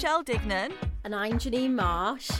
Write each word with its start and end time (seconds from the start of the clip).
Michelle 0.00 0.24
Dignan. 0.24 0.72
And 1.04 1.14
I'm 1.14 1.32
Janine 1.32 1.74
Marsh. 1.74 2.30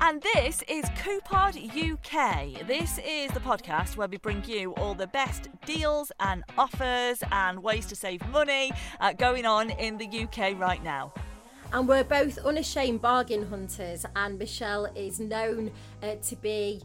And 0.00 0.20
this 0.20 0.64
is 0.66 0.84
Coupod 0.96 1.54
UK. 1.54 2.66
This 2.66 2.98
is 3.06 3.30
the 3.30 3.38
podcast 3.38 3.96
where 3.96 4.08
we 4.08 4.16
bring 4.16 4.42
you 4.44 4.74
all 4.74 4.92
the 4.92 5.06
best 5.06 5.48
deals 5.64 6.10
and 6.18 6.42
offers 6.58 7.22
and 7.30 7.62
ways 7.62 7.86
to 7.86 7.94
save 7.94 8.28
money 8.30 8.72
uh, 8.98 9.12
going 9.12 9.46
on 9.46 9.70
in 9.70 9.98
the 9.98 10.24
UK 10.24 10.58
right 10.58 10.82
now. 10.82 11.14
And 11.72 11.86
we're 11.86 12.02
both 12.02 12.38
unashamed 12.38 13.02
bargain 13.02 13.46
hunters, 13.46 14.04
and 14.16 14.36
Michelle 14.36 14.86
is 14.96 15.20
known 15.20 15.70
uh, 16.02 16.16
to 16.16 16.34
be 16.34 16.82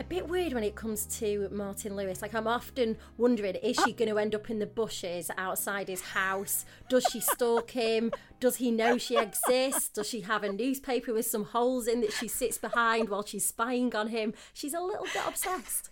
a 0.00 0.04
bit 0.04 0.28
weird 0.28 0.52
when 0.52 0.62
it 0.62 0.74
comes 0.74 1.06
to 1.18 1.48
Martin 1.50 1.96
Lewis. 1.96 2.22
Like, 2.22 2.34
I'm 2.34 2.46
often 2.46 2.96
wondering, 3.16 3.56
is 3.56 3.78
oh. 3.78 3.84
she 3.84 3.92
going 3.92 4.08
to 4.10 4.18
end 4.18 4.34
up 4.34 4.48
in 4.50 4.58
the 4.58 4.66
bushes 4.66 5.30
outside 5.36 5.88
his 5.88 6.00
house? 6.00 6.64
Does 6.88 7.04
she 7.10 7.20
stalk 7.20 7.70
him? 7.72 8.12
Does 8.40 8.56
he 8.56 8.70
know 8.70 8.98
she 8.98 9.16
exists? 9.16 9.88
Does 9.88 10.08
she 10.08 10.20
have 10.20 10.44
a 10.44 10.52
newspaper 10.52 11.12
with 11.12 11.26
some 11.26 11.44
holes 11.44 11.86
in 11.86 12.00
that 12.02 12.12
she 12.12 12.28
sits 12.28 12.58
behind 12.58 13.08
while 13.08 13.24
she's 13.24 13.46
spying 13.46 13.94
on 13.94 14.08
him? 14.08 14.34
She's 14.52 14.74
a 14.74 14.80
little 14.80 15.06
bit 15.06 15.22
obsessed. 15.26 15.90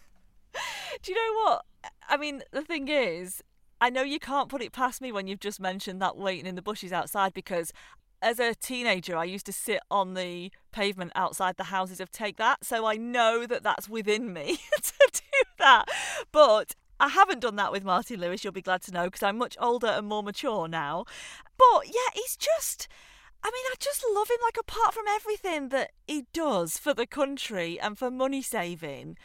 Do 1.03 1.13
you 1.13 1.17
know 1.17 1.43
what? 1.45 1.65
I 2.09 2.17
mean, 2.17 2.43
the 2.53 2.63
thing 2.63 2.89
is, 2.89 3.43
I 3.81 3.91
know 3.91 4.03
you 4.03 4.19
can't 4.19 4.49
put 4.49 4.63
it 4.63 4.73
past 4.73 5.03
me 5.03 5.13
when 5.13 5.27
you've 5.27 5.41
just 5.41 5.61
mentioned 5.61 6.01
that 6.01 6.17
waiting 6.17 6.47
in 6.47 6.55
the 6.55 6.63
bushes 6.63 6.93
outside 6.93 7.35
because 7.35 7.73
as 8.23 8.39
a 8.39 8.55
teenager, 8.55 9.17
I 9.17 9.25
used 9.25 9.47
to 9.47 9.53
sit 9.53 9.81
on 9.91 10.15
the 10.15 10.51
pavement 10.73 11.13
outside 11.15 11.57
the 11.57 11.65
houses 11.65 12.01
of 12.01 12.11
Take 12.11 12.37
That, 12.37 12.65
so 12.65 12.87
I 12.87 12.97
know 12.97 13.47
that 13.47 13.63
that's 13.63 13.89
within 13.89 14.33
me 14.33 14.59
to 14.83 14.93
do 15.13 15.51
that. 15.59 15.87
But 16.33 16.75
I 16.99 17.09
haven't 17.09 17.41
done 17.41 17.57
that 17.57 17.73
with 17.73 17.85
Martin 17.85 18.21
Lewis, 18.21 18.43
you'll 18.43 18.53
be 18.53 18.63
glad 18.63 18.83
to 18.83 18.93
know, 18.93 19.05
because 19.05 19.23
I'm 19.23 19.39
much 19.39 19.57
older 19.61 19.89
and 19.89 20.07
more 20.07 20.23
mature 20.23 20.69
now. 20.69 21.05
But 21.59 21.87
yeah, 21.87 22.11
he's 22.15 22.37
just. 22.37 22.89
I 23.43 23.49
mean, 23.49 23.65
I 23.71 23.75
just 23.79 24.05
love 24.13 24.29
him, 24.29 24.39
like, 24.43 24.57
apart 24.59 24.95
from 24.95 25.05
everything 25.15 25.69
that 25.69 25.93
he 26.07 26.25
does 26.33 26.79
for 26.79 26.95
the 26.95 27.07
country 27.07 27.79
and 27.79 27.97
for 27.97 28.11
money 28.11 28.43
saving. 28.43 29.19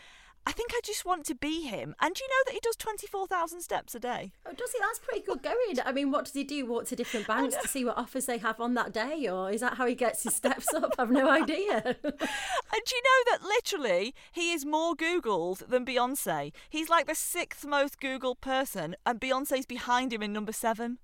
I 0.45 0.51
think 0.53 0.71
I 0.73 0.79
just 0.83 1.05
want 1.05 1.25
to 1.27 1.35
be 1.35 1.61
him. 1.61 1.95
And 2.01 2.15
do 2.15 2.23
you 2.23 2.27
know 2.29 2.43
that 2.47 2.53
he 2.53 2.59
does 2.63 2.75
24,000 2.75 3.61
steps 3.61 3.93
a 3.93 3.99
day? 3.99 4.31
Oh, 4.45 4.51
does 4.53 4.71
he? 4.71 4.79
That's 4.79 4.99
pretty 4.99 5.23
good 5.23 5.43
going. 5.43 5.55
I 5.85 5.91
mean, 5.91 6.09
what 6.11 6.25
does 6.25 6.33
he 6.33 6.43
do? 6.43 6.65
Walk 6.65 6.85
to 6.87 6.95
different 6.95 7.27
banks 7.27 7.55
to 7.57 7.67
see 7.67 7.85
what 7.85 7.97
offers 7.97 8.25
they 8.25 8.39
have 8.39 8.59
on 8.59 8.73
that 8.73 8.91
day? 8.91 9.27
Or 9.29 9.51
is 9.51 9.61
that 9.61 9.75
how 9.75 9.85
he 9.85 9.93
gets 9.93 10.23
his 10.23 10.35
steps 10.35 10.65
up? 10.75 10.95
I've 10.97 11.11
no 11.11 11.29
idea. 11.29 11.81
and 11.85 11.93
do 12.03 12.95
you 12.95 13.01
know 13.03 13.31
that 13.31 13.39
literally 13.43 14.15
he 14.31 14.51
is 14.51 14.65
more 14.65 14.95
Googled 14.95 15.67
than 15.67 15.85
Beyonce? 15.85 16.51
He's 16.69 16.89
like 16.89 17.05
the 17.05 17.15
sixth 17.15 17.63
most 17.65 17.99
Googled 18.01 18.41
person, 18.41 18.95
and 19.05 19.19
Beyonce's 19.21 19.67
behind 19.67 20.11
him 20.11 20.23
in 20.23 20.33
number 20.33 20.51
seven. 20.53 20.97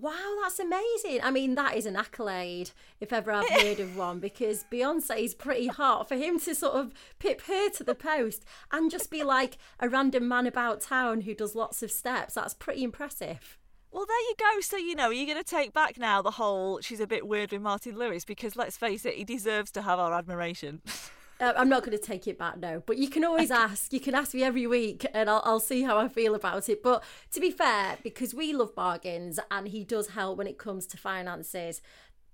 Wow, 0.00 0.38
that's 0.42 0.58
amazing. 0.58 1.20
I 1.22 1.30
mean, 1.30 1.54
that 1.54 1.76
is 1.76 1.86
an 1.86 1.94
accolade 1.94 2.70
if 3.00 3.12
ever 3.12 3.30
I've 3.30 3.48
heard 3.62 3.78
of 3.78 3.96
one 3.96 4.18
because 4.18 4.64
Beyonce 4.70 5.22
is 5.22 5.34
pretty 5.34 5.68
hot. 5.68 6.08
For 6.08 6.16
him 6.16 6.40
to 6.40 6.54
sort 6.54 6.74
of 6.74 6.92
pip 7.20 7.42
her 7.42 7.70
to 7.70 7.84
the 7.84 7.94
post 7.94 8.44
and 8.72 8.90
just 8.90 9.10
be 9.10 9.22
like 9.22 9.56
a 9.78 9.88
random 9.88 10.26
man 10.26 10.46
about 10.46 10.80
town 10.80 11.22
who 11.22 11.34
does 11.34 11.54
lots 11.54 11.82
of 11.82 11.92
steps, 11.92 12.34
that's 12.34 12.54
pretty 12.54 12.82
impressive. 12.82 13.56
Well, 13.92 14.06
there 14.06 14.20
you 14.20 14.34
go. 14.36 14.60
So, 14.60 14.76
you 14.76 14.96
know, 14.96 15.10
are 15.10 15.12
you're 15.12 15.32
going 15.32 15.38
to 15.38 15.44
take 15.44 15.72
back 15.72 15.96
now 15.96 16.20
the 16.20 16.32
whole 16.32 16.80
she's 16.80 16.98
a 16.98 17.06
bit 17.06 17.28
weird 17.28 17.52
with 17.52 17.62
Martin 17.62 17.96
Lewis 17.96 18.24
because 18.24 18.56
let's 18.56 18.76
face 18.76 19.04
it, 19.04 19.14
he 19.14 19.22
deserves 19.22 19.70
to 19.72 19.82
have 19.82 20.00
our 20.00 20.12
admiration. 20.12 20.82
Uh, 21.40 21.52
I'm 21.56 21.68
not 21.68 21.84
going 21.84 21.96
to 21.96 22.02
take 22.02 22.28
it 22.28 22.38
back 22.38 22.58
now, 22.58 22.82
but 22.86 22.96
you 22.96 23.08
can 23.08 23.24
always 23.24 23.50
ask. 23.50 23.92
You 23.92 24.00
can 24.00 24.14
ask 24.14 24.34
me 24.34 24.42
every 24.42 24.66
week, 24.66 25.04
and 25.12 25.28
I'll, 25.28 25.42
I'll 25.44 25.60
see 25.60 25.82
how 25.82 25.98
I 25.98 26.08
feel 26.08 26.34
about 26.34 26.68
it. 26.68 26.82
But 26.82 27.02
to 27.32 27.40
be 27.40 27.50
fair, 27.50 27.98
because 28.02 28.34
we 28.34 28.52
love 28.52 28.74
bargains, 28.74 29.40
and 29.50 29.68
he 29.68 29.84
does 29.84 30.10
help 30.10 30.38
when 30.38 30.46
it 30.46 30.58
comes 30.58 30.86
to 30.88 30.96
finances, 30.96 31.82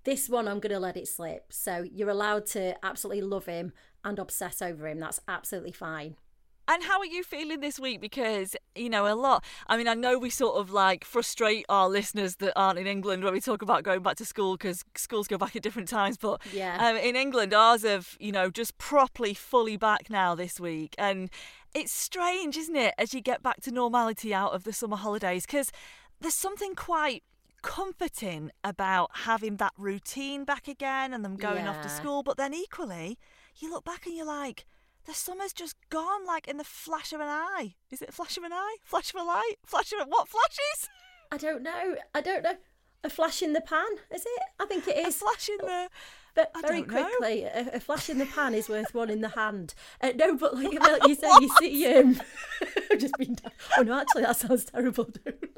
this 0.04 0.28
one 0.28 0.48
I'm 0.48 0.60
going 0.60 0.72
to 0.72 0.80
let 0.80 0.96
it 0.96 1.08
slip. 1.08 1.52
So 1.52 1.86
you're 1.90 2.10
allowed 2.10 2.46
to 2.46 2.76
absolutely 2.84 3.22
love 3.22 3.46
him 3.46 3.72
and 4.04 4.18
obsess 4.18 4.60
over 4.60 4.86
him. 4.86 4.98
That's 5.00 5.20
absolutely 5.28 5.72
fine. 5.72 6.16
And 6.70 6.84
how 6.84 7.00
are 7.00 7.06
you 7.06 7.24
feeling 7.24 7.58
this 7.58 7.80
week? 7.80 8.00
Because, 8.00 8.54
you 8.76 8.88
know, 8.88 9.12
a 9.12 9.16
lot. 9.16 9.44
I 9.66 9.76
mean, 9.76 9.88
I 9.88 9.94
know 9.94 10.20
we 10.20 10.30
sort 10.30 10.56
of 10.56 10.70
like 10.70 11.04
frustrate 11.04 11.66
our 11.68 11.88
listeners 11.88 12.36
that 12.36 12.52
aren't 12.54 12.78
in 12.78 12.86
England 12.86 13.24
when 13.24 13.32
we 13.32 13.40
talk 13.40 13.60
about 13.60 13.82
going 13.82 14.02
back 14.02 14.14
to 14.18 14.24
school 14.24 14.56
because 14.56 14.84
schools 14.94 15.26
go 15.26 15.36
back 15.36 15.56
at 15.56 15.62
different 15.62 15.88
times. 15.88 16.16
But 16.16 16.40
yeah. 16.52 16.76
um, 16.78 16.96
in 16.96 17.16
England, 17.16 17.52
ours 17.52 17.82
have, 17.82 18.16
you 18.20 18.30
know, 18.30 18.50
just 18.50 18.78
properly 18.78 19.34
fully 19.34 19.76
back 19.76 20.10
now 20.10 20.36
this 20.36 20.60
week. 20.60 20.94
And 20.96 21.28
it's 21.74 21.90
strange, 21.90 22.56
isn't 22.56 22.76
it, 22.76 22.94
as 22.98 23.12
you 23.12 23.20
get 23.20 23.42
back 23.42 23.60
to 23.62 23.72
normality 23.72 24.32
out 24.32 24.52
of 24.52 24.62
the 24.62 24.72
summer 24.72 24.96
holidays? 24.96 25.46
Because 25.46 25.72
there's 26.20 26.34
something 26.34 26.76
quite 26.76 27.24
comforting 27.62 28.52
about 28.62 29.10
having 29.24 29.56
that 29.56 29.72
routine 29.76 30.44
back 30.44 30.68
again 30.68 31.12
and 31.12 31.24
them 31.24 31.34
going 31.34 31.64
yeah. 31.64 31.70
off 31.70 31.82
to 31.82 31.88
school. 31.88 32.22
But 32.22 32.36
then 32.36 32.54
equally, 32.54 33.18
you 33.56 33.72
look 33.72 33.84
back 33.84 34.06
and 34.06 34.16
you're 34.16 34.24
like, 34.24 34.66
the 35.10 35.16
summer's 35.16 35.52
just 35.52 35.74
gone 35.90 36.24
like 36.24 36.46
in 36.46 36.56
the 36.56 36.64
flash 36.64 37.12
of 37.12 37.20
an 37.20 37.26
eye. 37.26 37.74
Is 37.90 38.00
it 38.00 38.10
a 38.10 38.12
flash 38.12 38.36
of 38.36 38.44
an 38.44 38.52
eye? 38.52 38.76
Flash 38.84 39.12
of 39.12 39.20
a 39.20 39.24
light? 39.24 39.54
Flash 39.66 39.92
of 39.92 39.98
a, 39.98 40.04
what 40.04 40.28
flashes? 40.28 40.88
I 41.32 41.36
don't 41.36 41.64
know. 41.64 41.96
I 42.14 42.20
don't 42.20 42.44
know. 42.44 42.54
A 43.02 43.10
flash 43.10 43.42
in 43.42 43.52
the 43.52 43.60
pan, 43.60 43.88
is 44.14 44.22
it? 44.22 44.42
I 44.60 44.66
think 44.66 44.86
it 44.86 44.96
is. 44.96 45.16
A 45.16 45.18
flash 45.18 45.48
in 45.48 45.56
the. 45.58 45.88
But 46.36 46.52
I 46.54 46.60
very 46.60 46.82
quickly, 46.82 47.42
a, 47.42 47.70
a 47.74 47.80
flash 47.80 48.08
in 48.08 48.18
the 48.18 48.26
pan 48.26 48.54
is 48.54 48.68
worth 48.68 48.94
one 48.94 49.10
in 49.10 49.20
the 49.20 49.30
hand. 49.30 49.74
Uh, 50.00 50.12
no, 50.14 50.36
but 50.36 50.54
like, 50.54 50.72
like 50.80 51.08
you 51.08 51.16
say, 51.16 51.28
you 51.40 51.50
see, 51.58 51.86
um, 51.92 52.20
I've 52.92 53.00
just 53.00 53.14
been. 53.18 53.36
Oh 53.76 53.82
no, 53.82 53.98
actually, 53.98 54.22
that 54.22 54.36
sounds 54.36 54.66
terrible. 54.66 55.08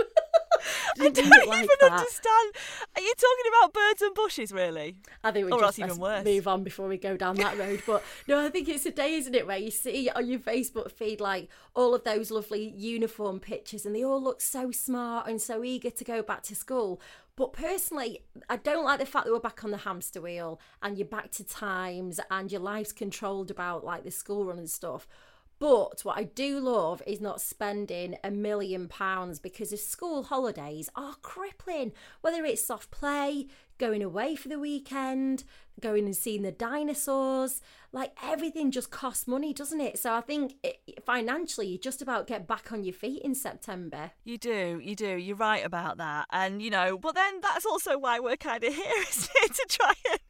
I 1.00 1.08
don't 1.08 1.28
like 1.28 1.48
even 1.64 1.68
understand. 1.90 2.54
Are 2.96 3.02
you 3.02 3.14
talking 3.14 3.52
about 3.60 3.72
birds 3.72 4.02
and 4.02 4.14
bushes, 4.14 4.52
really? 4.52 4.96
I 5.24 5.30
think 5.30 5.46
we 5.46 5.52
Or 5.52 5.60
just 5.60 5.78
even 5.78 5.98
worse. 5.98 6.24
move 6.24 6.46
on 6.48 6.62
before 6.64 6.88
we 6.88 6.96
go 6.98 7.16
down 7.16 7.36
that 7.36 7.58
road. 7.58 7.82
But 7.86 8.02
no, 8.28 8.44
I 8.44 8.48
think 8.50 8.68
it's 8.68 8.86
a 8.86 8.90
day, 8.90 9.14
isn't 9.14 9.34
it, 9.34 9.46
where 9.46 9.58
you 9.58 9.70
see 9.70 10.08
on 10.10 10.28
your 10.28 10.40
Facebook 10.40 10.90
feed 10.90 11.20
like 11.20 11.48
all 11.74 11.94
of 11.94 12.04
those 12.04 12.30
lovely 12.30 12.68
uniform 12.76 13.40
pictures, 13.40 13.86
and 13.86 13.94
they 13.94 14.04
all 14.04 14.22
look 14.22 14.40
so 14.40 14.70
smart 14.70 15.26
and 15.28 15.40
so 15.40 15.64
eager 15.64 15.90
to 15.90 16.04
go 16.04 16.22
back 16.22 16.42
to 16.44 16.54
school. 16.54 17.00
But 17.34 17.54
personally, 17.54 18.20
I 18.50 18.56
don't 18.56 18.84
like 18.84 18.98
the 19.00 19.06
fact 19.06 19.24
that 19.24 19.32
we're 19.32 19.40
back 19.40 19.64
on 19.64 19.70
the 19.70 19.78
hamster 19.78 20.20
wheel 20.20 20.60
and 20.82 20.98
you're 20.98 21.06
back 21.08 21.30
to 21.32 21.44
times 21.44 22.20
and 22.30 22.52
your 22.52 22.60
life's 22.60 22.92
controlled 22.92 23.50
about 23.50 23.84
like 23.84 24.04
the 24.04 24.10
school 24.10 24.44
run 24.44 24.58
and 24.58 24.68
stuff. 24.68 25.08
But 25.62 26.00
what 26.02 26.18
I 26.18 26.24
do 26.24 26.58
love 26.58 27.04
is 27.06 27.20
not 27.20 27.40
spending 27.40 28.16
a 28.24 28.32
million 28.32 28.88
pounds 28.88 29.38
because 29.38 29.70
the 29.70 29.76
school 29.76 30.24
holidays 30.24 30.90
are 30.96 31.14
crippling. 31.22 31.92
Whether 32.20 32.44
it's 32.44 32.66
soft 32.66 32.90
play, 32.90 33.46
going 33.78 34.02
away 34.02 34.34
for 34.34 34.48
the 34.48 34.58
weekend, 34.58 35.44
going 35.80 36.04
and 36.04 36.16
seeing 36.16 36.42
the 36.42 36.52
dinosaurs, 36.52 37.60
like 37.92 38.12
everything 38.22 38.70
just 38.70 38.90
costs 38.90 39.26
money, 39.26 39.52
doesn't 39.52 39.80
it? 39.80 39.98
So 39.98 40.14
I 40.14 40.20
think 40.20 40.54
it, 40.62 40.80
financially, 41.04 41.66
you 41.66 41.78
just 41.78 42.00
about 42.00 42.26
get 42.26 42.46
back 42.46 42.72
on 42.72 42.84
your 42.84 42.94
feet 42.94 43.22
in 43.22 43.34
September. 43.34 44.12
You 44.24 44.38
do, 44.38 44.80
you 44.82 44.96
do. 44.96 45.16
You're 45.16 45.36
right 45.36 45.64
about 45.64 45.98
that. 45.98 46.26
And, 46.30 46.62
you 46.62 46.70
know, 46.70 46.96
but 46.96 47.14
then 47.14 47.40
that's 47.40 47.66
also 47.66 47.98
why 47.98 48.18
we're 48.18 48.36
kind 48.36 48.64
of 48.64 48.74
here, 48.74 49.02
isn't 49.08 49.30
it? 49.34 49.54
To 49.54 49.66
try 49.68 49.92
and 50.10 50.20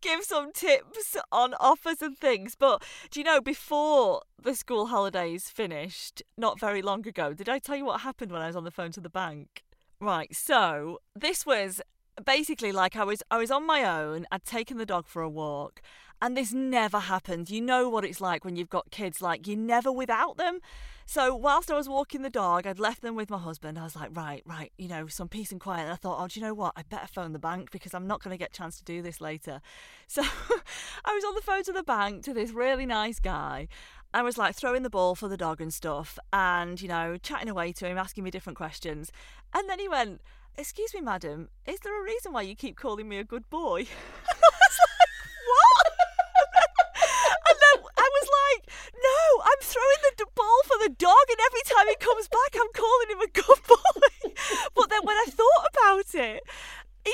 give 0.00 0.24
some 0.24 0.52
tips 0.52 1.16
on 1.30 1.54
offers 1.60 2.02
and 2.02 2.18
things. 2.18 2.56
But 2.58 2.82
do 3.10 3.20
you 3.20 3.24
know, 3.24 3.40
before 3.40 4.22
the 4.42 4.54
school 4.54 4.86
holidays 4.86 5.48
finished, 5.48 6.22
not 6.36 6.58
very 6.58 6.82
long 6.82 7.06
ago, 7.06 7.34
did 7.34 7.48
I 7.48 7.58
tell 7.58 7.76
you 7.76 7.84
what 7.84 8.00
happened 8.00 8.32
when 8.32 8.42
I 8.42 8.48
was 8.48 8.56
on 8.56 8.64
the 8.64 8.70
phone 8.70 8.90
to 8.92 9.00
the 9.00 9.08
bank? 9.08 9.62
Right, 10.00 10.34
so 10.34 10.98
this 11.14 11.46
was 11.46 11.80
basically 12.24 12.72
like 12.72 12.96
I 12.96 13.04
was 13.04 13.22
I 13.30 13.38
was 13.38 13.50
on 13.50 13.66
my 13.66 13.84
own, 13.84 14.26
I'd 14.30 14.44
taken 14.44 14.78
the 14.78 14.86
dog 14.86 15.06
for 15.06 15.22
a 15.22 15.28
walk, 15.28 15.80
and 16.20 16.36
this 16.36 16.52
never 16.52 17.00
happened. 17.00 17.50
You 17.50 17.60
know 17.60 17.88
what 17.88 18.04
it's 18.04 18.20
like 18.20 18.44
when 18.44 18.56
you've 18.56 18.70
got 18.70 18.90
kids, 18.90 19.20
like 19.20 19.46
you're 19.46 19.56
never 19.56 19.90
without 19.90 20.36
them. 20.36 20.60
So 21.04 21.34
whilst 21.34 21.70
I 21.70 21.76
was 21.76 21.88
walking 21.88 22.22
the 22.22 22.30
dog, 22.30 22.66
I'd 22.66 22.78
left 22.78 23.02
them 23.02 23.16
with 23.16 23.28
my 23.28 23.38
husband. 23.38 23.78
I 23.78 23.82
was 23.82 23.96
like, 23.96 24.16
right, 24.16 24.42
right, 24.46 24.72
you 24.78 24.88
know, 24.88 25.08
some 25.08 25.28
peace 25.28 25.50
and 25.50 25.60
quiet. 25.60 25.82
And 25.82 25.92
I 25.92 25.96
thought, 25.96 26.22
oh, 26.22 26.28
do 26.28 26.38
you 26.38 26.46
know 26.46 26.54
what? 26.54 26.72
I 26.76 26.82
better 26.82 27.08
phone 27.08 27.32
the 27.32 27.38
bank 27.38 27.70
because 27.70 27.92
I'm 27.92 28.06
not 28.06 28.22
going 28.22 28.32
to 28.32 28.38
get 28.38 28.50
a 28.50 28.56
chance 28.56 28.78
to 28.78 28.84
do 28.84 29.02
this 29.02 29.20
later. 29.20 29.60
So 30.06 30.22
I 31.04 31.12
was 31.12 31.24
on 31.24 31.34
the 31.34 31.42
phone 31.42 31.64
to 31.64 31.72
the 31.72 31.82
bank 31.82 32.22
to 32.24 32.32
this 32.32 32.52
really 32.52 32.86
nice 32.86 33.18
guy. 33.18 33.68
I 34.14 34.22
was 34.22 34.38
like 34.38 34.54
throwing 34.54 34.82
the 34.82 34.90
ball 34.90 35.14
for 35.14 35.28
the 35.28 35.36
dog 35.36 35.60
and 35.60 35.72
stuff, 35.72 36.18
and 36.32 36.80
you 36.80 36.88
know, 36.88 37.16
chatting 37.16 37.48
away 37.48 37.72
to 37.72 37.86
him, 37.86 37.98
asking 37.98 38.24
me 38.24 38.30
different 38.30 38.56
questions. 38.56 39.10
And 39.54 39.68
then 39.68 39.78
he 39.78 39.88
went, 39.88 40.20
Excuse 40.56 40.94
me, 40.94 41.00
madam, 41.00 41.48
is 41.66 41.80
there 41.80 41.98
a 41.98 42.04
reason 42.04 42.32
why 42.32 42.42
you 42.42 42.54
keep 42.54 42.76
calling 42.76 43.08
me 43.08 43.16
a 43.18 43.24
good 43.24 43.48
boy? 43.48 43.80
And 43.80 43.88
I 44.42 44.50
was 44.52 44.78
like, 44.84 45.08
What? 45.48 45.86
and 47.48 47.56
then 47.58 47.84
I 47.96 48.08
was 48.20 48.28
like, 48.28 48.74
No, 48.94 49.42
I'm 49.44 49.60
throwing 49.62 50.02
the 50.02 50.24
d- 50.24 50.30
ball 50.34 50.60
for 50.64 50.76
the 50.82 50.94
dog, 50.94 51.24
and 51.30 51.38
every 51.46 51.62
time 51.64 51.88
he 51.88 51.96
comes 51.96 52.28
back, 52.28 52.54
I'm 52.54 52.72
calling 52.74 53.08
him 53.10 53.20
a 53.20 53.30
good 53.32 53.62
boy. 53.68 54.34
but 54.74 54.90
then 54.90 55.00
when 55.04 55.16
I 55.16 55.26
thought 55.30 55.66
about 55.72 56.14
it, 56.14 56.42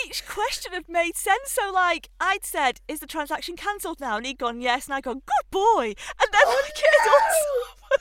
each 0.05 0.27
question 0.27 0.73
had 0.73 0.89
made 0.89 1.17
sense. 1.17 1.51
So, 1.53 1.71
like, 1.73 2.11
I'd 2.21 2.45
said, 2.45 2.81
"Is 2.89 3.01
the 3.01 3.07
transaction 3.07 3.57
cancelled 3.57 4.01
now?" 4.01 4.17
And 4.19 4.27
he'd 4.27 4.39
gone, 4.39 4.61
"Yes." 4.61 4.87
And 4.87 4.95
I'd 4.95 5.05
gone, 5.05 5.23
"Good 5.25 5.51
boy." 5.51 5.95
And 6.21 6.29
then 6.33 6.47
like 6.47 6.77
it 6.77 6.93
had 7.01 7.09
all 7.09 7.99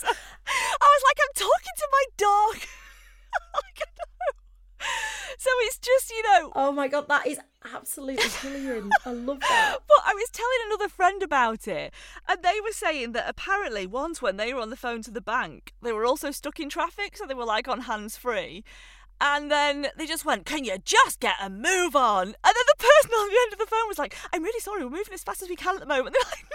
so, 0.00 0.08
I 0.08 0.88
was 0.94 1.02
like, 1.04 1.18
"I'm 1.20 1.34
talking 1.34 1.76
to 1.76 1.88
my 1.92 2.04
dog." 2.16 2.56
Like, 4.78 4.88
I 4.88 4.90
know. 4.90 5.34
so 5.38 5.50
it's 5.62 5.78
just, 5.78 6.10
you 6.10 6.22
know, 6.22 6.52
Oh 6.54 6.72
my 6.72 6.88
god, 6.88 7.08
that 7.08 7.26
is 7.26 7.38
absolutely 7.74 8.28
brilliant. 8.40 8.92
I 9.04 9.12
love 9.12 9.40
that. 9.40 9.78
But 9.86 10.02
I 10.04 10.14
was 10.14 10.30
telling 10.30 10.58
another 10.66 10.88
friend 10.88 11.22
about 11.22 11.66
it, 11.68 11.92
and 12.28 12.42
they 12.42 12.60
were 12.62 12.72
saying 12.72 13.12
that 13.12 13.28
apparently 13.28 13.86
once 13.86 14.22
when 14.22 14.36
they 14.36 14.52
were 14.52 14.60
on 14.60 14.70
the 14.70 14.76
phone 14.76 15.02
to 15.02 15.10
the 15.10 15.20
bank, 15.20 15.72
they 15.82 15.92
were 15.92 16.04
also 16.04 16.30
stuck 16.30 16.60
in 16.60 16.68
traffic, 16.68 17.16
so 17.16 17.26
they 17.26 17.34
were 17.34 17.44
like 17.44 17.68
on 17.68 17.82
hands 17.82 18.16
free. 18.16 18.64
And 19.20 19.50
then 19.50 19.88
they 19.96 20.06
just 20.06 20.24
went, 20.24 20.44
Can 20.46 20.64
you 20.64 20.76
just 20.84 21.20
get 21.20 21.34
a 21.42 21.48
move 21.48 21.96
on? 21.96 22.26
And 22.26 22.34
then 22.44 22.66
the 22.66 22.76
person 22.78 23.10
on 23.12 23.28
the 23.28 23.38
end 23.44 23.52
of 23.54 23.58
the 23.58 23.66
phone 23.66 23.88
was 23.88 23.98
like, 23.98 24.16
I'm 24.32 24.42
really 24.42 24.60
sorry, 24.60 24.84
we're 24.84 24.90
moving 24.90 25.14
as 25.14 25.22
fast 25.22 25.42
as 25.42 25.48
we 25.48 25.56
can 25.56 25.74
at 25.74 25.80
the 25.80 25.86
moment. 25.86 26.14
They're 26.24 26.30
like, 26.30 26.46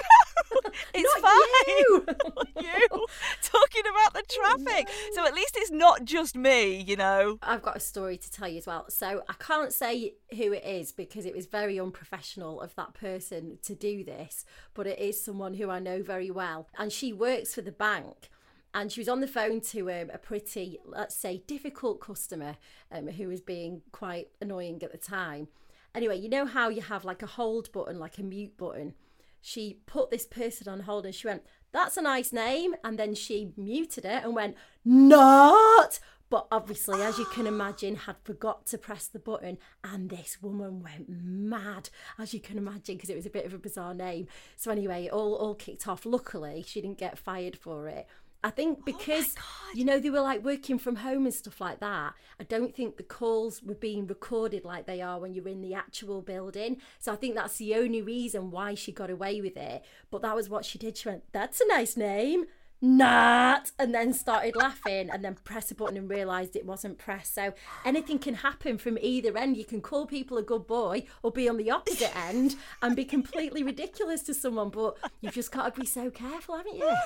No, 0.65 0.71
it's 0.93 1.21
Not 1.21 2.05
fine. 2.05 2.15
you. 2.63 2.67
you 2.69 3.05
talking 3.41 3.83
about 3.89 4.13
the 4.13 4.23
traffic. 4.29 4.87
Oh, 4.89 5.11
so 5.15 5.25
at 5.25 5.33
least 5.33 5.55
it's 5.57 5.71
not 5.71 6.05
just 6.05 6.35
me, 6.35 6.81
you 6.81 6.95
know. 6.95 7.39
I've 7.41 7.61
got 7.61 7.77
a 7.77 7.79
story 7.79 8.17
to 8.17 8.31
tell 8.31 8.47
you 8.47 8.57
as 8.59 8.67
well. 8.67 8.85
So 8.89 9.23
I 9.27 9.33
can't 9.39 9.73
say 9.73 10.13
who 10.35 10.53
it 10.53 10.63
is 10.63 10.91
because 10.91 11.25
it 11.25 11.35
was 11.35 11.45
very 11.47 11.79
unprofessional 11.79 12.61
of 12.61 12.75
that 12.75 12.93
person 12.93 13.57
to 13.63 13.75
do 13.75 14.03
this, 14.03 14.45
but 14.73 14.87
it 14.87 14.99
is 14.99 15.23
someone 15.23 15.55
who 15.55 15.69
I 15.69 15.79
know 15.79 16.01
very 16.03 16.29
well. 16.31 16.67
And 16.77 16.91
she 16.91 17.11
works 17.13 17.55
for 17.55 17.61
the 17.61 17.71
bank. 17.71 18.29
And 18.73 18.91
she 18.91 19.01
was 19.01 19.09
on 19.09 19.19
the 19.19 19.27
phone 19.27 19.61
to 19.61 19.91
um, 19.91 20.09
a 20.13 20.17
pretty, 20.17 20.79
let's 20.85 21.15
say, 21.15 21.43
difficult 21.45 21.99
customer 21.99 22.55
um, 22.91 23.07
who 23.07 23.27
was 23.27 23.41
being 23.41 23.81
quite 23.91 24.29
annoying 24.41 24.81
at 24.83 24.91
the 24.91 24.97
time. 24.97 25.49
Anyway, 25.93 26.17
you 26.17 26.29
know 26.29 26.45
how 26.45 26.69
you 26.69 26.81
have 26.81 27.03
like 27.03 27.21
a 27.21 27.27
hold 27.27 27.71
button, 27.71 27.99
like 27.99 28.17
a 28.17 28.23
mute 28.23 28.57
button? 28.57 28.93
She 29.41 29.79
put 29.85 30.09
this 30.09 30.25
person 30.25 30.71
on 30.71 30.81
hold 30.81 31.05
and 31.05 31.13
she 31.13 31.27
went, 31.27 31.43
That's 31.73 31.97
a 31.97 32.01
nice 32.01 32.31
name. 32.31 32.75
And 32.83 32.97
then 32.97 33.13
she 33.15 33.51
muted 33.57 34.05
it 34.05 34.23
and 34.23 34.35
went, 34.35 34.55
Not. 34.85 35.99
But 36.31 36.47
obviously, 36.49 37.01
as 37.01 37.19
you 37.19 37.25
can 37.25 37.45
imagine, 37.45 37.97
had 37.97 38.15
forgot 38.23 38.65
to 38.67 38.77
press 38.77 39.05
the 39.05 39.19
button, 39.19 39.57
and 39.83 40.09
this 40.09 40.41
woman 40.41 40.81
went 40.81 41.09
mad, 41.09 41.89
as 42.17 42.33
you 42.33 42.39
can 42.39 42.57
imagine, 42.57 42.95
because 42.95 43.09
it 43.09 43.17
was 43.17 43.25
a 43.25 43.29
bit 43.29 43.45
of 43.45 43.53
a 43.53 43.57
bizarre 43.57 43.93
name. 43.93 44.27
So 44.55 44.71
anyway, 44.71 45.07
it 45.07 45.11
all 45.11 45.35
all 45.35 45.55
kicked 45.55 45.89
off. 45.89 46.05
Luckily, 46.05 46.63
she 46.65 46.79
didn't 46.79 46.99
get 46.99 47.19
fired 47.19 47.57
for 47.57 47.89
it. 47.89 48.07
I 48.43 48.49
think 48.49 48.79
oh 48.79 48.83
because 48.85 49.35
you 49.73 49.85
know 49.85 49.99
they 49.99 50.09
were 50.09 50.21
like 50.21 50.43
working 50.43 50.79
from 50.79 50.97
home 50.97 51.25
and 51.25 51.33
stuff 51.33 51.61
like 51.61 51.79
that. 51.79 52.13
I 52.39 52.43
don't 52.43 52.75
think 52.75 52.97
the 52.97 53.03
calls 53.03 53.61
were 53.61 53.75
being 53.75 54.07
recorded 54.07 54.65
like 54.65 54.85
they 54.85 55.01
are 55.01 55.19
when 55.19 55.33
you're 55.33 55.47
in 55.47 55.61
the 55.61 55.75
actual 55.75 56.21
building. 56.21 56.77
So 56.99 57.13
I 57.13 57.15
think 57.15 57.35
that's 57.35 57.57
the 57.57 57.75
only 57.75 58.01
reason 58.01 58.51
why 58.51 58.73
she 58.73 58.91
got 58.91 59.09
away 59.09 59.41
with 59.41 59.57
it. 59.57 59.83
But 60.09 60.23
that 60.23 60.35
was 60.35 60.49
what 60.49 60.65
she 60.65 60.77
did. 60.77 60.97
She 60.97 61.09
went, 61.09 61.23
"That's 61.31 61.61
a 61.61 61.67
nice 61.67 61.95
name." 61.95 62.45
Not, 62.83 63.71
and 63.77 63.93
then 63.93 64.11
started 64.11 64.55
laughing, 64.55 65.09
and 65.11 65.23
then 65.23 65.35
pressed 65.43 65.71
a 65.71 65.75
button 65.75 65.97
and 65.97 66.09
realised 66.09 66.55
it 66.55 66.65
wasn't 66.65 66.97
pressed. 66.97 67.35
So 67.35 67.53
anything 67.85 68.17
can 68.17 68.35
happen 68.35 68.77
from 68.79 68.97
either 68.99 69.37
end. 69.37 69.55
You 69.55 69.65
can 69.65 69.81
call 69.81 70.07
people 70.07 70.37
a 70.37 70.43
good 70.43 70.65
boy, 70.65 71.03
or 71.21 71.31
be 71.31 71.47
on 71.47 71.57
the 71.57 71.69
opposite 71.69 72.15
end 72.15 72.55
and 72.81 72.95
be 72.95 73.05
completely 73.05 73.61
ridiculous 73.61 74.23
to 74.23 74.33
someone. 74.33 74.69
But 74.69 74.97
you've 75.21 75.33
just 75.33 75.51
got 75.51 75.75
to 75.75 75.79
be 75.79 75.85
so 75.85 76.09
careful, 76.09 76.57
haven't 76.57 76.75
you? 76.75 76.87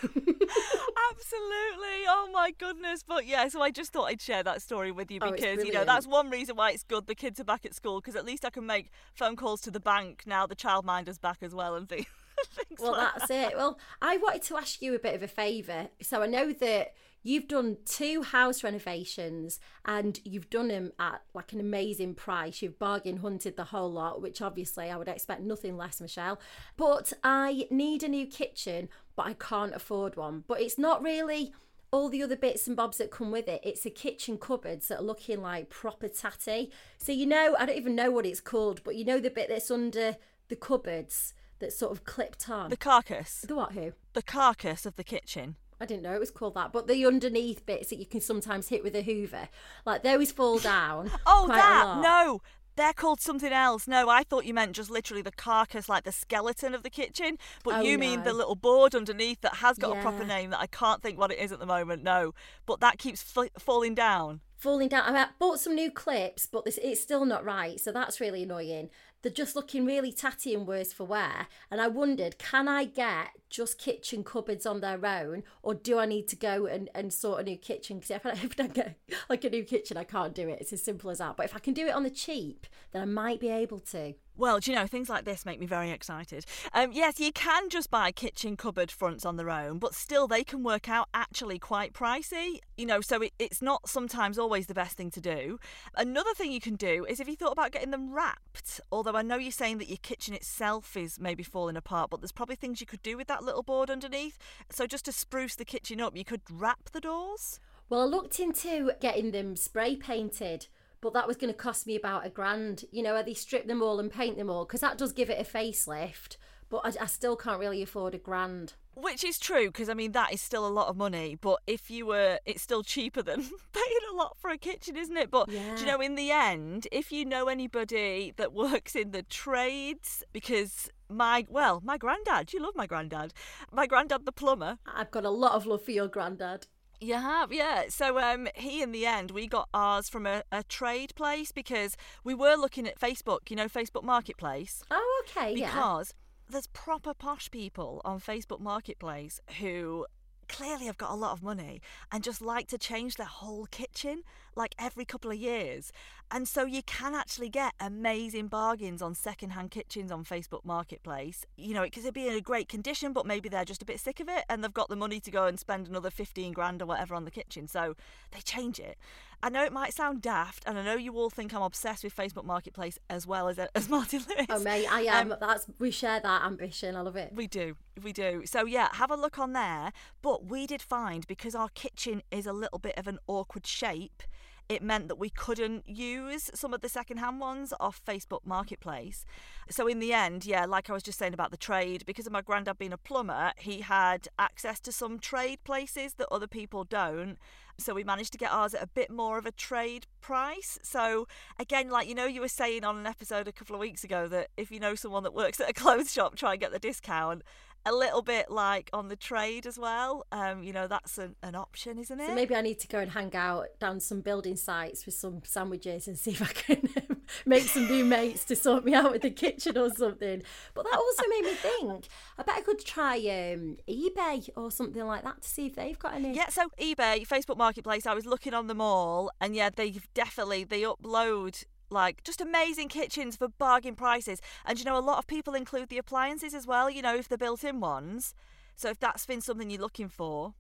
Absolutely. 1.12 2.06
Oh 2.08 2.30
my 2.32 2.52
goodness. 2.58 3.04
But 3.04 3.26
yeah, 3.26 3.48
so 3.50 3.62
I 3.62 3.72
just 3.72 3.92
thought 3.92 4.06
I'd 4.06 4.22
share 4.22 4.44
that 4.44 4.62
story 4.62 4.92
with 4.92 5.12
you 5.12 5.20
Oh, 5.22 5.32
because, 5.32 5.64
you 5.66 5.74
know, 5.74 5.86
that's 5.86 6.08
one 6.08 6.30
reason 6.30 6.56
why 6.56 6.72
it's 6.72 6.84
good 6.84 7.08
the 7.08 7.16
kids 7.16 7.40
are 7.40 7.44
back 7.46 7.66
at 7.66 7.74
school 7.74 8.00
because 8.00 8.16
at 8.16 8.26
least 8.26 8.46
I 8.46 8.50
can 8.50 8.66
make 8.66 8.92
phone 9.14 9.36
calls 9.36 9.62
to 9.62 9.72
the 9.72 9.80
bank 9.80 10.24
now 10.26 10.46
the 10.48 10.56
childminder's 10.56 11.18
back 11.18 11.38
as 11.42 11.54
well 11.54 11.76
and 11.76 11.88
things. 11.90 12.06
things 12.68 12.80
Well, 12.80 12.94
like 12.94 13.14
that's 13.16 13.30
it. 13.30 13.56
Well, 13.56 13.80
I 14.02 14.18
wanted 14.18 14.44
to 14.44 14.58
ask 14.58 14.82
you 14.82 14.94
a 14.96 15.00
bit 15.00 15.16
of 15.16 15.24
a 15.24 15.28
favour. 15.28 15.90
So 16.02 16.22
I 16.22 16.28
know 16.28 16.54
that 16.54 16.94
you've 17.24 17.48
done 17.48 17.78
two 17.86 18.22
house 18.22 18.64
renovations 18.64 19.60
and 19.84 20.20
you've 20.24 20.50
done 20.50 20.68
them 20.68 20.92
at 21.00 21.24
like 21.34 21.54
an 21.54 21.60
amazing 21.60 22.14
price. 22.14 22.62
You've 22.62 22.80
bargain 22.80 23.18
hunted 23.18 23.58
the 23.58 23.66
whole 23.66 23.92
lot, 23.92 24.22
which 24.22 24.42
obviously 24.42 24.92
I 24.92 24.98
would 24.98 25.08
expect 25.08 25.42
nothing 25.42 25.76
less, 25.76 26.00
Michelle. 26.00 26.40
But 26.78 27.14
I 27.24 27.68
need 27.72 28.04
a 28.04 28.08
new 28.08 28.28
kitchen, 28.28 28.90
but 29.16 29.26
I 29.26 29.34
can't 29.34 29.74
afford 29.74 30.16
one. 30.16 30.44
But 30.48 30.62
it's 30.62 30.78
not 30.78 31.02
really 31.02 31.54
all 31.92 32.10
the 32.10 32.22
other 32.22 32.36
bits 32.36 32.68
and 32.68 32.76
bobs 32.76 32.98
that 32.98 33.10
come 33.10 33.32
with 33.32 33.48
it. 33.48 33.62
It's 33.64 33.86
a 33.86 33.90
kitchen 33.90 34.38
cupboards 34.38 34.90
that 34.90 35.00
are 35.00 35.04
looking 35.04 35.42
like 35.42 35.70
proper 35.70 36.08
tatty. 36.08 36.72
So 36.98 37.12
you 37.12 37.26
know, 37.26 37.56
I 37.58 37.66
don't 37.66 37.78
even 37.78 37.96
know 37.96 38.12
what 38.12 38.26
it's 38.26 38.42
called, 38.42 38.84
but 38.84 38.96
you 38.96 39.06
know 39.06 39.20
the 39.20 39.30
bit 39.30 39.50
that's 39.50 39.72
under 39.72 40.18
the 40.50 40.56
cupboards 40.56 41.34
that's 41.66 41.78
sort 41.78 41.92
of 41.92 42.06
clipped 42.06 42.50
on. 42.50 42.70
The 42.70 42.78
carcass. 42.78 43.42
The 43.48 43.56
what? 43.56 43.72
Who? 43.74 43.94
The 44.14 44.22
carcass 44.22 44.86
of 44.86 44.96
the 44.96 45.04
kitchen. 45.04 45.56
I 45.82 45.86
didn't 45.86 46.04
know 46.04 46.14
it 46.14 46.20
was 46.20 46.32
called 46.32 46.54
that, 46.54 46.72
but 46.72 46.88
the 46.88 47.06
underneath 47.06 47.66
bits 47.66 47.90
that 47.90 47.98
you 48.00 48.06
can 48.06 48.22
sometimes 48.22 48.70
hit 48.70 48.84
with 48.84 48.96
a 48.96 49.02
Hoover, 49.02 49.50
like 49.86 50.04
those 50.04 50.32
fall 50.32 50.60
down. 50.60 51.12
Oh, 51.26 51.48
that. 51.48 52.00
No. 52.02 52.42
They're 52.78 52.94
called 52.94 53.22
something 53.22 53.54
else. 53.54 53.88
No, 53.88 54.10
I 54.10 54.24
thought 54.24 54.44
you 54.44 54.54
meant 54.54 54.74
just 54.76 54.90
literally 54.90 55.22
the 55.22 55.32
carcass, 55.32 55.88
like 55.88 56.04
the 56.04 56.12
skeleton 56.12 56.76
of 56.76 56.84
the 56.84 56.90
kitchen. 56.90 57.38
But 57.64 57.76
Oh, 57.76 57.82
you 57.82 57.98
mean 57.98 58.24
the 58.24 58.34
little 58.34 58.56
board 58.56 58.94
underneath 58.94 59.40
that 59.42 59.56
has 59.56 59.78
got 59.78 59.98
a 59.98 60.02
proper 60.02 60.26
name 60.26 60.50
that 60.50 60.60
I 60.60 60.68
can't 60.68 61.02
think 61.02 61.18
what 61.18 61.32
it 61.32 61.40
is 61.40 61.54
at 61.54 61.60
the 61.60 61.66
moment. 61.66 62.04
No, 62.04 62.34
but 62.66 62.82
that 62.82 62.98
keeps 62.98 63.22
falling 63.58 63.96
down. 63.96 64.42
falling 64.58 64.90
down. 64.90 65.04
I, 65.06 65.12
mean, 65.12 65.22
I 65.22 65.28
bought 65.40 65.62
some 65.62 65.74
new 65.74 65.90
clips, 65.90 66.48
but 66.48 66.66
this 66.66 66.78
it's 66.84 67.00
still 67.00 67.24
not 67.24 67.46
right, 67.46 67.80
so 67.80 67.94
that's 67.94 68.20
really 68.20 68.44
annoying. 68.44 68.90
They're 69.26 69.34
just 69.34 69.56
looking 69.56 69.88
really 69.88 70.12
tatty 70.12 70.54
and 70.54 70.68
worse 70.68 70.94
for 70.94 71.04
wear. 71.04 71.48
And 71.72 71.82
I 71.82 71.88
wondered, 71.88 72.38
can 72.38 72.68
I 72.68 72.86
get 72.86 73.30
just 73.56 73.78
kitchen 73.78 74.24
cupboards 74.24 74.66
on 74.66 74.82
their 74.82 75.06
own, 75.06 75.44
or 75.64 75.74
do 75.74 75.98
I 75.98 76.06
need 76.06 76.28
to 76.30 76.36
go 76.36 76.66
and, 76.66 76.90
and 76.94 77.14
sort 77.14 77.40
a 77.40 77.44
new 77.44 77.58
kitchen? 77.58 78.00
Because 78.00 78.12
if 78.12 78.26
I, 78.26 78.30
if 78.44 78.60
I 78.60 78.68
get 78.68 79.00
like 79.30 79.44
a 79.44 79.50
new 79.50 79.64
kitchen, 79.64 79.98
I 79.98 80.04
can't 80.04 80.36
do 80.36 80.50
it. 80.50 80.60
It's 80.60 80.74
as 80.74 80.84
simple 80.84 81.10
as 81.10 81.20
that. 81.20 81.38
But 81.38 81.46
if 81.46 81.56
I 81.56 81.60
can 81.60 81.74
do 81.74 81.88
it 81.88 81.94
on 81.94 82.04
the 82.04 82.10
cheap, 82.10 82.68
then 82.92 83.02
I 83.02 83.06
might 83.06 83.40
be 83.40 83.50
able 83.50 83.80
to. 83.80 84.16
Well, 84.38 84.60
do 84.60 84.70
you 84.70 84.78
know, 84.78 84.86
things 84.86 85.08
like 85.08 85.24
this 85.24 85.46
make 85.46 85.62
me 85.62 85.66
very 85.66 85.92
excited. 85.92 86.46
Um, 86.74 86.92
yes, 86.92 87.22
you 87.22 87.32
can 87.32 87.70
just 87.70 87.90
buy 87.90 88.12
kitchen 88.12 88.58
cupboard 88.58 88.92
fronts 88.92 89.26
on 89.26 89.38
their 89.38 89.50
own, 89.50 89.80
but 89.80 89.96
still 89.96 90.28
they 90.28 90.44
can 90.44 90.62
work 90.62 90.90
out 90.90 91.08
actually 91.14 91.58
quite 91.58 91.94
pricey. 91.94 92.60
You 92.76 92.86
know, 92.86 93.00
so 93.00 93.22
it, 93.22 93.32
it's 93.40 93.62
not 93.62 93.88
sometimes 93.88 94.38
always 94.38 94.68
the 94.68 94.74
best 94.74 94.98
thing 94.98 95.10
to 95.12 95.22
do. 95.22 95.58
Another 95.96 96.34
thing 96.34 96.52
you 96.52 96.60
can 96.60 96.76
do 96.76 97.06
is 97.08 97.22
if 97.22 97.30
you 97.30 97.38
thought 97.38 97.54
about 97.54 97.72
getting 97.72 97.92
them 97.92 98.14
wrapped, 98.14 98.82
although 98.92 99.16
I 99.16 99.22
know 99.22 99.38
you're 99.38 99.54
saying 99.54 99.78
that 99.78 99.88
your 99.88 100.00
kitchen 100.02 100.34
itself 100.34 100.98
is 100.98 101.18
maybe 101.18 101.44
falling 101.44 101.78
apart, 101.78 102.10
but 102.10 102.20
there's 102.20 102.34
probably 102.34 102.58
things 102.58 102.82
you 102.82 102.88
could 102.88 103.04
do 103.04 103.16
with 103.16 103.28
that 103.28 103.45
little 103.46 103.64
board 103.64 103.90
underneath. 103.90 104.38
So 104.72 104.88
just 104.88 105.06
to 105.06 105.12
spruce 105.12 105.56
the 105.56 105.66
kitchen 105.66 106.02
up, 106.02 106.18
you 106.18 106.26
could 106.26 106.42
wrap 106.52 106.90
the 106.92 107.00
doors. 107.00 107.60
Well, 107.90 108.02
I 108.02 108.06
looked 108.06 108.40
into 108.40 108.92
getting 109.00 109.32
them 109.32 109.56
spray 109.56 109.96
painted, 109.96 110.68
but 111.02 111.14
that 111.14 111.28
was 111.28 111.38
going 111.38 111.54
to 111.54 111.58
cost 111.58 111.86
me 111.86 111.96
about 111.96 112.26
a 112.26 112.30
grand. 112.30 112.86
You 112.92 113.04
know, 113.04 113.22
they 113.22 113.36
strip 113.36 113.68
them 113.68 113.84
all 113.84 114.00
and 114.00 114.12
paint 114.12 114.38
them 114.38 114.50
all, 114.50 114.66
because 114.66 114.82
that 114.82 114.98
does 114.98 115.14
give 115.14 115.30
it 115.30 115.40
a 115.40 115.50
facelift. 115.50 116.38
But 116.68 116.82
I, 116.84 117.04
I 117.04 117.06
still 117.06 117.36
can't 117.36 117.60
really 117.60 117.84
afford 117.84 118.16
a 118.16 118.18
grand. 118.18 118.74
Which 118.96 119.24
is 119.24 119.38
true 119.38 119.68
because 119.68 119.90
I 119.90 119.94
mean 119.94 120.14
that 120.14 120.34
is 120.34 120.42
still 120.42 120.66
a 120.66 120.70
lot 120.70 120.88
of 120.88 120.96
money, 120.96 121.38
but 121.40 121.60
if 121.68 121.92
you 121.92 122.06
were, 122.06 122.40
it's 122.46 122.62
still 122.62 122.82
cheaper 122.82 123.22
than 123.22 123.42
paying 123.74 124.06
a 124.12 124.16
lot 124.16 124.38
for 124.40 124.50
a 124.50 124.58
kitchen, 124.58 124.96
isn't 124.96 125.18
it? 125.18 125.30
But 125.30 125.50
do 125.50 125.56
you 125.56 125.86
know, 125.86 126.00
in 126.00 126.16
the 126.16 126.32
end, 126.32 126.88
if 126.92 127.12
you 127.12 127.26
know 127.26 127.48
anybody 127.48 128.34
that 128.38 128.54
works 128.54 128.96
in 128.96 129.12
the 129.12 129.24
trades, 129.24 130.24
because 130.32 130.90
my 131.10 131.46
well, 131.50 131.82
my 131.84 131.98
granddad, 131.98 132.54
you 132.54 132.62
love 132.62 132.76
my 132.76 132.88
granddad, 132.88 133.34
my 133.72 133.86
granddad 133.86 134.26
the 134.26 134.32
plumber. 134.32 134.78
I've 134.86 135.12
got 135.12 135.26
a 135.26 135.30
lot 135.30 135.52
of 135.54 135.66
love 135.66 135.84
for 135.84 135.92
your 135.92 136.08
granddad. 136.08 136.68
You 137.02 137.16
have, 137.16 137.52
yeah. 137.52 137.84
So 137.90 138.18
um, 138.20 138.48
he, 138.56 138.82
in 138.82 138.94
the 138.94 139.06
end, 139.06 139.32
we 139.32 139.48
got 139.48 139.68
ours 139.74 140.08
from 140.08 140.26
a, 140.26 140.44
a 140.52 140.64
trade 140.64 141.14
place 141.16 141.52
because 141.52 141.98
we 142.24 142.34
were 142.34 142.56
looking 142.56 142.88
at 142.88 142.98
Facebook, 142.98 143.50
you 143.50 143.58
know, 143.58 143.68
Facebook 143.68 144.04
Marketplace 144.04 144.82
Oh, 144.90 145.24
okay, 145.28 145.54
yeah. 145.54 145.68
because 145.68 146.14
there's 146.50 146.68
proper 146.68 147.14
posh 147.14 147.50
people 147.52 148.02
on 148.06 148.20
Facebook 148.20 148.60
Marketplace 148.60 149.40
who 149.60 150.06
clearly 150.48 150.86
have 150.86 150.98
got 150.98 151.12
a 151.12 151.16
lot 151.16 151.32
of 151.32 151.42
money 151.42 151.82
and 152.12 152.24
just 152.24 152.42
like 152.42 152.68
to 152.68 152.78
change 152.78 153.16
their 153.16 153.26
whole 153.26 153.66
kitchen 153.66 154.22
like 154.56 154.76
every 154.80 155.04
couple 155.04 155.32
of 155.32 155.38
years. 155.38 155.92
And 156.32 156.48
so 156.48 156.66
you 156.66 156.82
can 156.84 157.14
actually 157.14 157.50
get 157.50 157.74
amazing 157.80 158.48
bargains 158.48 159.02
on 159.02 159.14
second-hand 159.16 159.72
kitchens 159.72 160.12
on 160.12 160.24
Facebook 160.24 160.64
Marketplace. 160.64 161.46
You 161.58 161.74
know, 161.74 161.84
because 161.84 162.04
it'd 162.04 162.14
be 162.14 162.28
in 162.28 162.36
a 162.36 162.42
great 162.42 162.70
condition, 162.70 163.12
but 163.12 163.26
maybe 163.26 163.50
they're 163.50 163.66
just 163.66 163.82
a 163.82 163.86
bit 163.86 164.00
sick 164.00 164.20
of 164.20 164.30
it 164.30 164.46
and 164.50 164.64
they've 164.64 164.74
got 164.74 164.90
the 164.90 164.96
money 164.96 165.20
to 165.20 165.32
go 165.32 165.46
and 165.46 165.60
spend 165.60 165.88
another 165.88 166.10
15 166.10 166.54
grand 166.54 166.82
or 166.82 166.86
whatever 166.86 167.16
on 167.16 167.26
the 167.26 167.32
kitchen. 167.32 167.68
So 167.68 167.96
they 168.32 168.40
change 168.40 168.80
it. 168.80 168.98
I 169.46 169.50
know 169.50 169.64
it 169.64 169.72
might 169.72 169.94
sound 169.94 170.24
daft, 170.24 170.64
and 170.66 170.76
I 170.76 170.84
know 170.84 170.96
you 170.96 171.14
all 171.14 171.30
think 171.30 171.54
I'm 171.54 171.62
obsessed 171.62 172.04
with 172.04 172.16
Facebook 172.16 172.46
Marketplace 172.46 172.98
as 173.12 173.28
well 173.28 173.48
as 173.48 173.60
as 173.60 173.88
Martin 173.96 174.24
Lewis. 174.28 174.48
Oh, 174.50 174.58
mate, 174.58 174.88
I 174.92 175.02
am. 175.02 175.32
Um, 175.32 175.38
That's 175.40 175.68
we 175.78 175.92
share 175.92 176.20
that 176.20 176.42
ambition. 176.42 176.96
I 176.96 177.02
love 177.02 177.16
it. 177.16 177.32
We 177.32 177.46
do, 177.46 177.76
we 178.02 178.12
do. 178.12 178.42
So 178.48 178.66
yeah, 178.66 178.90
have 178.94 179.12
a 179.12 179.16
look 179.16 179.38
on 179.38 179.54
there. 179.54 179.92
But 180.24 180.46
we 180.46 180.66
did 180.66 180.82
find 180.82 181.28
because 181.28 181.54
our 181.54 181.70
kitchen 181.76 182.24
is 182.32 182.48
a 182.48 182.54
little 182.54 182.80
bit 182.80 182.98
of 182.98 183.08
an 183.08 183.20
awkward 183.28 183.68
shape, 183.68 184.24
it 184.68 184.82
meant 184.82 185.08
that 185.08 185.16
we 185.16 185.30
couldn't 185.30 185.88
use 185.88 186.50
some 186.54 186.74
of 186.74 186.82
the 186.82 186.90
secondhand 186.90 187.40
ones 187.40 187.74
off 187.80 188.02
Facebook 188.06 188.46
Marketplace. 188.46 189.26
So 189.70 189.88
in 189.88 190.00
the 190.00 190.14
end, 190.14 190.46
yeah, 190.46 190.66
like 190.66 190.90
I 190.90 190.94
was 190.94 191.04
just 191.04 191.20
saying 191.20 191.34
about 191.34 191.52
the 191.52 191.58
trade, 191.58 192.04
because 192.06 192.26
of 192.26 192.34
my 192.34 192.42
granddad 192.42 192.78
being 192.78 192.94
a 192.94 192.98
plumber, 192.98 193.52
he 193.58 193.82
had 193.82 194.28
access 194.40 194.80
to 194.82 194.92
some 194.92 195.20
trade 195.20 195.64
places 195.64 196.16
that 196.16 196.28
other 196.32 196.48
people 196.48 196.84
don't. 196.84 197.38
So 197.78 197.94
we 197.94 198.04
managed 198.04 198.32
to 198.32 198.38
get 198.38 198.52
ours 198.52 198.74
at 198.74 198.82
a 198.82 198.88
bit 198.88 199.12
more 199.12 199.38
of 199.38 199.46
a 199.46 199.52
trade 199.52 200.08
price. 200.22 200.80
So 200.82 201.28
again, 201.60 201.90
like 201.90 202.08
you 202.08 202.16
know, 202.16 202.26
you 202.26 202.42
were 202.42 202.48
saying 202.48 202.84
on 202.84 202.98
an 202.98 203.06
episode 203.06 203.48
a 203.48 203.52
couple 203.52 203.76
of 203.76 203.82
weeks 203.82 204.04
ago 204.04 204.28
that 204.30 204.50
if 204.58 204.72
you 204.72 204.80
know 204.80 204.96
someone 204.96 205.24
that 205.24 205.34
works 205.34 205.60
at 205.60 205.70
a 205.70 205.74
clothes 205.82 206.12
shop, 206.12 206.36
try 206.36 206.54
and 206.54 206.62
get 206.62 206.72
the 206.72 206.80
discount 206.80 207.44
a 207.86 207.94
little 207.94 208.22
bit 208.22 208.50
like 208.50 208.90
on 208.94 209.08
the 209.08 209.16
trade 209.16 209.66
as 209.66 209.78
well. 209.78 210.26
Um, 210.32 210.64
you 210.64 210.74
know, 210.74 210.88
that's 210.88 211.18
an, 211.18 211.36
an 211.44 211.56
option, 211.56 212.00
isn't 212.00 212.20
it? 212.20 212.28
So 212.28 212.36
maybe 212.36 212.56
I 212.56 212.62
need 212.62 212.80
to 212.80 212.88
go 212.88 213.00
and 213.00 213.12
hang 213.12 213.36
out 213.36 213.68
down 213.80 214.00
some 214.00 214.22
building 214.22 214.56
sites 214.56 215.06
with 215.06 215.16
some 215.16 215.42
sandwiches 215.44 216.08
and 216.08 216.18
see 216.18 216.32
if 216.32 216.42
I 216.42 216.46
can 216.46 216.90
um, 216.98 217.18
make 217.46 217.64
some 217.64 217.88
new 217.88 218.04
mates 218.04 218.44
to 218.46 218.56
sort 218.56 218.86
me 218.86 218.94
out 218.94 219.12
with 219.12 219.22
the 219.22 219.30
kitchen 219.30 219.78
or 219.78 219.92
something. 219.92 220.42
But 220.74 220.86
that 220.86 220.98
also 220.98 221.24
made 221.30 221.44
me 221.44 221.54
think 221.54 222.08
I 222.38 222.44
bet 222.44 222.56
I 222.56 222.62
could 222.62 222.84
try 222.84 223.16
um, 223.18 223.78
eBay 223.88 224.50
or 224.56 224.72
something 224.72 225.06
like 225.06 225.24
that 225.24 225.42
to 225.44 225.50
see 225.50 225.68
if 225.68 225.76
they've 225.76 226.00
got 226.00 226.16
any. 226.16 226.36
Yeah, 226.36 226.50
so 226.50 226.70
eBay, 226.80 227.28
Facebook 227.28 227.58
Marketplace, 227.58 228.06
I 228.06 228.14
was 228.14 228.26
looking 228.26 228.54
on 228.54 228.68
them 228.68 228.82
all, 228.82 229.32
and 229.40 229.56
yeah, 229.56 229.70
they've 229.70 230.08
definitely 230.14 230.64
they 230.64 230.82
upload 230.82 231.64
like 231.96 232.24
just 232.24 232.42
amazing 232.42 232.90
kitchens 232.90 233.36
for 233.36 233.48
bargain 233.48 233.96
prices. 233.96 234.40
And 234.66 234.78
you 234.78 234.86
know, 234.86 234.98
a 234.98 235.00
lot 235.00 235.18
of 235.18 235.26
people 235.26 235.56
include 235.56 235.90
the 235.90 235.98
appliances 235.98 236.54
as 236.54 236.68
well, 236.68 236.90
you 236.90 237.02
know, 237.02 237.16
if 237.16 237.28
they're 237.28 237.38
built 237.40 237.64
in 237.64 237.80
ones. 237.80 238.36
So 238.76 238.90
if 238.90 239.00
that's 239.00 239.26
been 239.26 239.42
something 239.42 239.72
you're 239.72 239.82
looking 239.82 240.10
for. 240.10 240.54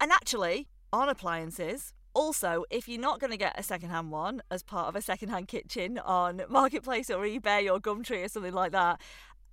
And 0.00 0.12
actually, 0.12 0.68
on 0.92 1.08
appliances, 1.08 1.92
also, 2.14 2.64
if 2.70 2.88
you're 2.88 3.00
not 3.00 3.20
going 3.20 3.30
to 3.30 3.36
get 3.36 3.58
a 3.58 3.62
secondhand 3.62 4.10
one 4.10 4.42
as 4.50 4.62
part 4.62 4.88
of 4.88 4.96
a 4.96 5.02
secondhand 5.02 5.48
kitchen 5.48 5.98
on 5.98 6.42
Marketplace 6.48 7.10
or 7.10 7.24
eBay 7.24 7.70
or 7.70 7.80
Gumtree 7.80 8.24
or 8.24 8.28
something 8.28 8.52
like 8.52 8.72
that, 8.72 9.00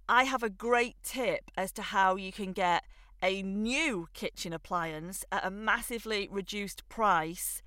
I 0.07 0.23
have 0.23 0.43
a 0.43 0.49
great 0.49 0.95
tip 1.03 1.51
as 1.57 1.71
to 1.73 1.81
how 1.81 2.15
you 2.15 2.31
can 2.31 2.53
get 2.53 2.83
a 3.23 3.41
new 3.41 4.07
kitchen 4.13 4.53
appliance 4.53 5.25
at 5.31 5.45
a 5.45 5.49
massively 5.49 6.27
reduced 6.29 6.87
price 6.89 7.63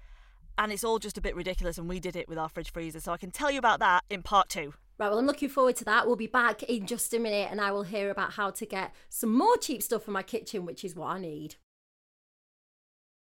and 0.58 0.72
it's 0.72 0.84
all 0.84 0.98
just 0.98 1.16
a 1.16 1.22
bit 1.22 1.34
ridiculous. 1.34 1.78
And 1.78 1.88
we 1.88 2.00
did 2.00 2.16
it 2.16 2.28
with 2.28 2.36
our 2.36 2.48
fridge 2.48 2.72
freezer, 2.72 3.00
so 3.00 3.12
I 3.12 3.16
can 3.16 3.30
tell 3.30 3.50
you 3.50 3.58
about 3.58 3.78
that 3.80 4.04
in 4.10 4.22
part 4.22 4.48
two. 4.48 4.74
Right, 4.98 5.10
well, 5.10 5.18
I'm 5.18 5.26
looking 5.26 5.48
forward 5.48 5.76
to 5.76 5.84
that. 5.84 6.06
We'll 6.06 6.16
be 6.16 6.26
back 6.26 6.64
in 6.64 6.84
just 6.84 7.14
a 7.14 7.20
minute 7.20 7.48
and 7.52 7.60
I 7.60 7.70
will 7.70 7.84
hear 7.84 8.10
about 8.10 8.32
how 8.32 8.50
to 8.50 8.66
get 8.66 8.92
some 9.08 9.32
more 9.32 9.56
cheap 9.56 9.80
stuff 9.80 10.02
for 10.02 10.10
my 10.10 10.24
kitchen, 10.24 10.66
which 10.66 10.84
is 10.84 10.96
what 10.96 11.06
I 11.06 11.20
need. 11.20 11.54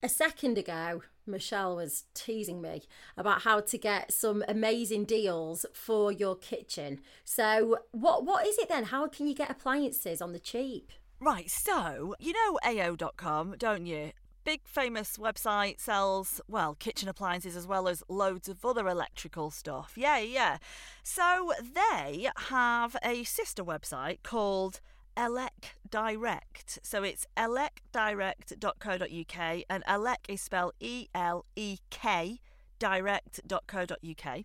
A 0.02 0.08
second 0.08 0.58
ago, 0.58 1.02
Michelle 1.26 1.76
was 1.76 2.06
teasing 2.14 2.62
me 2.62 2.84
about 3.18 3.42
how 3.42 3.60
to 3.60 3.78
get 3.78 4.14
some 4.14 4.46
amazing 4.48 5.04
deals 5.04 5.66
for 5.74 6.12
your 6.12 6.36
kitchen. 6.36 7.02
So, 7.26 7.80
what 7.92 8.24
what 8.24 8.48
is 8.48 8.58
it 8.60 8.70
then? 8.70 8.86
How 8.86 9.08
can 9.08 9.28
you 9.28 9.34
get 9.34 9.50
appliances 9.50 10.22
on 10.22 10.34
the 10.34 10.40
cheap? 10.40 10.92
Right, 11.20 11.50
so 11.50 12.16
you 12.20 12.32
know 12.32 12.60
AO.com, 12.64 13.56
don't 13.58 13.88
you? 13.88 14.12
Big 14.48 14.62
famous 14.64 15.18
website 15.18 15.78
sells, 15.78 16.40
well, 16.48 16.74
kitchen 16.74 17.10
appliances 17.10 17.58
as 17.58 17.68
well 17.68 17.86
as 17.86 18.02
loads 18.08 18.48
of 18.48 18.64
other 18.64 18.88
electrical 18.88 19.52
stuff. 19.52 19.96
Yeah, 19.98 20.20
yeah. 20.20 20.60
So 21.04 21.52
they 21.62 22.30
have 22.48 22.96
a 23.04 23.26
sister 23.26 23.62
website 23.62 24.20
called 24.24 24.80
Elek 25.18 25.76
Direct. 25.90 26.80
So 26.82 27.04
it's 27.04 27.28
elekdirect.co.uk 27.36 29.64
and 29.70 29.84
Elek 29.84 30.30
is 30.30 30.40
spelled 30.40 30.76
E 30.80 31.08
L 31.14 31.44
E 31.58 31.80
K 31.90 32.40
direct.co.uk. 32.80 34.44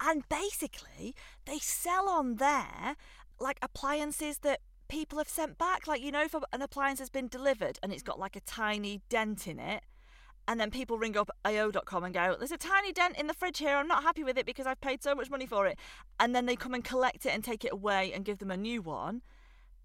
And 0.00 0.28
basically, 0.28 1.14
they 1.46 1.58
sell 1.58 2.10
on 2.10 2.36
there 2.36 2.96
like 3.40 3.58
appliances 3.62 4.40
that 4.40 4.60
people 4.88 5.18
have 5.18 5.28
sent 5.28 5.58
back. 5.58 5.86
Like, 5.86 6.02
you 6.02 6.10
know, 6.10 6.22
if 6.22 6.34
an 6.52 6.62
appliance 6.62 6.98
has 6.98 7.10
been 7.10 7.28
delivered 7.28 7.78
and 7.82 7.92
it's 7.92 8.02
got 8.02 8.18
like 8.18 8.36
a 8.36 8.40
tiny 8.40 9.02
dent 9.08 9.46
in 9.46 9.58
it, 9.58 9.82
and 10.46 10.58
then 10.58 10.70
people 10.70 10.96
ring 10.96 11.16
up 11.16 11.30
AO.com 11.44 12.04
and 12.04 12.14
go, 12.14 12.34
There's 12.38 12.50
a 12.50 12.56
tiny 12.56 12.90
dent 12.90 13.18
in 13.18 13.26
the 13.26 13.34
fridge 13.34 13.58
here. 13.58 13.76
I'm 13.76 13.86
not 13.86 14.02
happy 14.02 14.24
with 14.24 14.38
it 14.38 14.46
because 14.46 14.66
I've 14.66 14.80
paid 14.80 15.02
so 15.02 15.14
much 15.14 15.30
money 15.30 15.44
for 15.44 15.66
it. 15.66 15.78
And 16.18 16.34
then 16.34 16.46
they 16.46 16.56
come 16.56 16.72
and 16.72 16.82
collect 16.82 17.26
it 17.26 17.34
and 17.34 17.44
take 17.44 17.66
it 17.66 17.72
away 17.72 18.12
and 18.14 18.24
give 18.24 18.38
them 18.38 18.50
a 18.50 18.56
new 18.56 18.80
one 18.80 19.20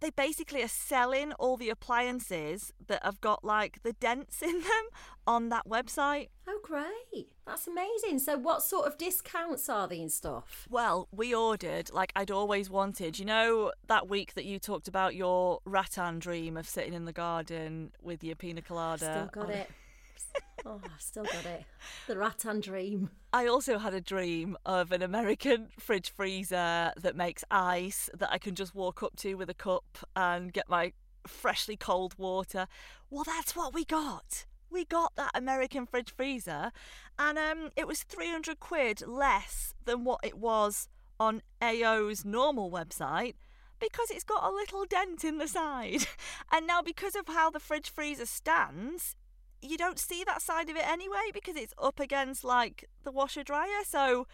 they 0.03 0.09
basically 0.09 0.61
are 0.61 0.67
selling 0.67 1.31
all 1.33 1.57
the 1.57 1.69
appliances 1.69 2.73
that 2.87 3.03
have 3.03 3.21
got 3.21 3.43
like 3.43 3.81
the 3.83 3.93
dents 3.93 4.41
in 4.41 4.61
them 4.61 4.85
on 5.25 5.49
that 5.49 5.67
website. 5.67 6.29
Oh, 6.47 6.59
great. 6.61 7.27
That's 7.45 7.67
amazing. 7.67 8.19
So, 8.19 8.37
what 8.37 8.63
sort 8.63 8.85
of 8.85 8.97
discounts 8.97 9.69
are 9.69 9.87
they 9.87 10.01
and 10.01 10.11
stuff? 10.11 10.67
Well, 10.69 11.07
we 11.11 11.33
ordered, 11.33 11.91
like 11.93 12.11
I'd 12.15 12.31
always 12.31 12.69
wanted. 12.69 13.17
You 13.17 13.25
know, 13.25 13.71
that 13.87 14.09
week 14.09 14.33
that 14.33 14.45
you 14.45 14.59
talked 14.59 14.87
about 14.87 15.15
your 15.15 15.59
rattan 15.65 16.19
dream 16.19 16.57
of 16.57 16.67
sitting 16.67 16.93
in 16.93 17.05
the 17.05 17.13
garden 17.13 17.91
with 18.01 18.23
your 18.23 18.35
pina 18.35 18.61
colada? 18.61 19.29
Still 19.31 19.43
got 19.43 19.49
it. 19.49 19.69
oh, 20.65 20.81
I've 20.83 21.01
still 21.01 21.23
got 21.23 21.45
it. 21.45 21.65
The 22.07 22.17
rattan 22.17 22.59
dream. 22.59 23.11
I 23.31 23.47
also 23.47 23.77
had 23.77 23.93
a 23.93 24.01
dream 24.01 24.57
of 24.65 24.91
an 24.91 25.01
American 25.01 25.69
fridge 25.79 26.11
freezer 26.11 26.91
that 26.95 27.15
makes 27.15 27.43
ice 27.49 28.09
that 28.17 28.31
I 28.31 28.37
can 28.37 28.55
just 28.55 28.75
walk 28.75 29.03
up 29.03 29.15
to 29.17 29.35
with 29.35 29.49
a 29.49 29.53
cup 29.53 29.97
and 30.15 30.53
get 30.53 30.69
my 30.69 30.93
freshly 31.27 31.75
cold 31.75 32.15
water. 32.17 32.67
Well, 33.09 33.23
that's 33.23 33.55
what 33.55 33.73
we 33.73 33.85
got. 33.85 34.45
We 34.69 34.85
got 34.85 35.15
that 35.15 35.31
American 35.35 35.85
fridge 35.85 36.11
freezer, 36.11 36.71
and 37.19 37.37
um, 37.37 37.69
it 37.75 37.87
was 37.87 38.01
300 38.01 38.59
quid 38.59 39.05
less 39.05 39.75
than 39.85 40.03
what 40.03 40.19
it 40.23 40.37
was 40.37 40.87
on 41.19 41.43
AO's 41.61 42.25
normal 42.25 42.71
website 42.71 43.35
because 43.79 44.09
it's 44.09 44.23
got 44.23 44.43
a 44.43 44.53
little 44.53 44.85
dent 44.85 45.23
in 45.23 45.37
the 45.37 45.47
side. 45.47 46.07
And 46.51 46.67
now, 46.67 46.81
because 46.83 47.15
of 47.15 47.27
how 47.27 47.49
the 47.49 47.59
fridge 47.59 47.89
freezer 47.89 48.27
stands, 48.27 49.15
you 49.63 49.77
don't 49.77 49.99
see 49.99 50.23
that 50.25 50.41
side 50.41 50.69
of 50.69 50.75
it 50.75 50.87
anyway 50.87 51.31
because 51.33 51.55
it's 51.55 51.73
up 51.81 51.99
against 51.99 52.43
like 52.43 52.89
the 53.03 53.11
washer 53.11 53.43
dryer. 53.43 53.83
So 53.85 54.27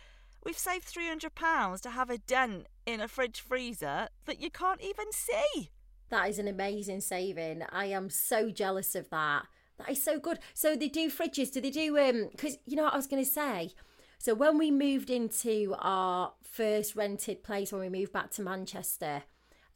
we've 0.43 0.57
saved 0.57 0.93
£300 0.93 1.81
to 1.81 1.89
have 1.89 2.09
a 2.09 2.17
dent 2.17 2.67
in 2.85 3.01
a 3.01 3.07
fridge 3.07 3.39
freezer 3.39 4.09
that 4.25 4.41
you 4.41 4.49
can't 4.49 4.81
even 4.81 5.11
see. 5.11 5.69
That 6.09 6.29
is 6.29 6.39
an 6.39 6.47
amazing 6.47 7.01
saving. 7.01 7.63
I 7.71 7.85
am 7.85 8.09
so 8.09 8.49
jealous 8.49 8.95
of 8.95 9.09
that. 9.11 9.43
That 9.77 9.91
is 9.91 10.03
so 10.03 10.19
good. 10.19 10.39
So 10.53 10.75
they 10.75 10.89
do 10.89 11.09
fridges. 11.09 11.51
Do 11.51 11.61
they 11.61 11.69
do 11.69 11.97
um? 11.97 12.29
Because 12.31 12.57
you 12.65 12.75
know 12.75 12.83
what 12.83 12.93
I 12.93 12.97
was 12.97 13.07
going 13.07 13.23
to 13.23 13.29
say. 13.29 13.71
So 14.17 14.33
when 14.33 14.57
we 14.57 14.69
moved 14.69 15.09
into 15.09 15.75
our 15.79 16.33
first 16.43 16.95
rented 16.95 17.41
place 17.43 17.71
when 17.71 17.81
we 17.81 17.89
moved 17.89 18.11
back 18.11 18.31
to 18.31 18.41
Manchester, 18.41 19.23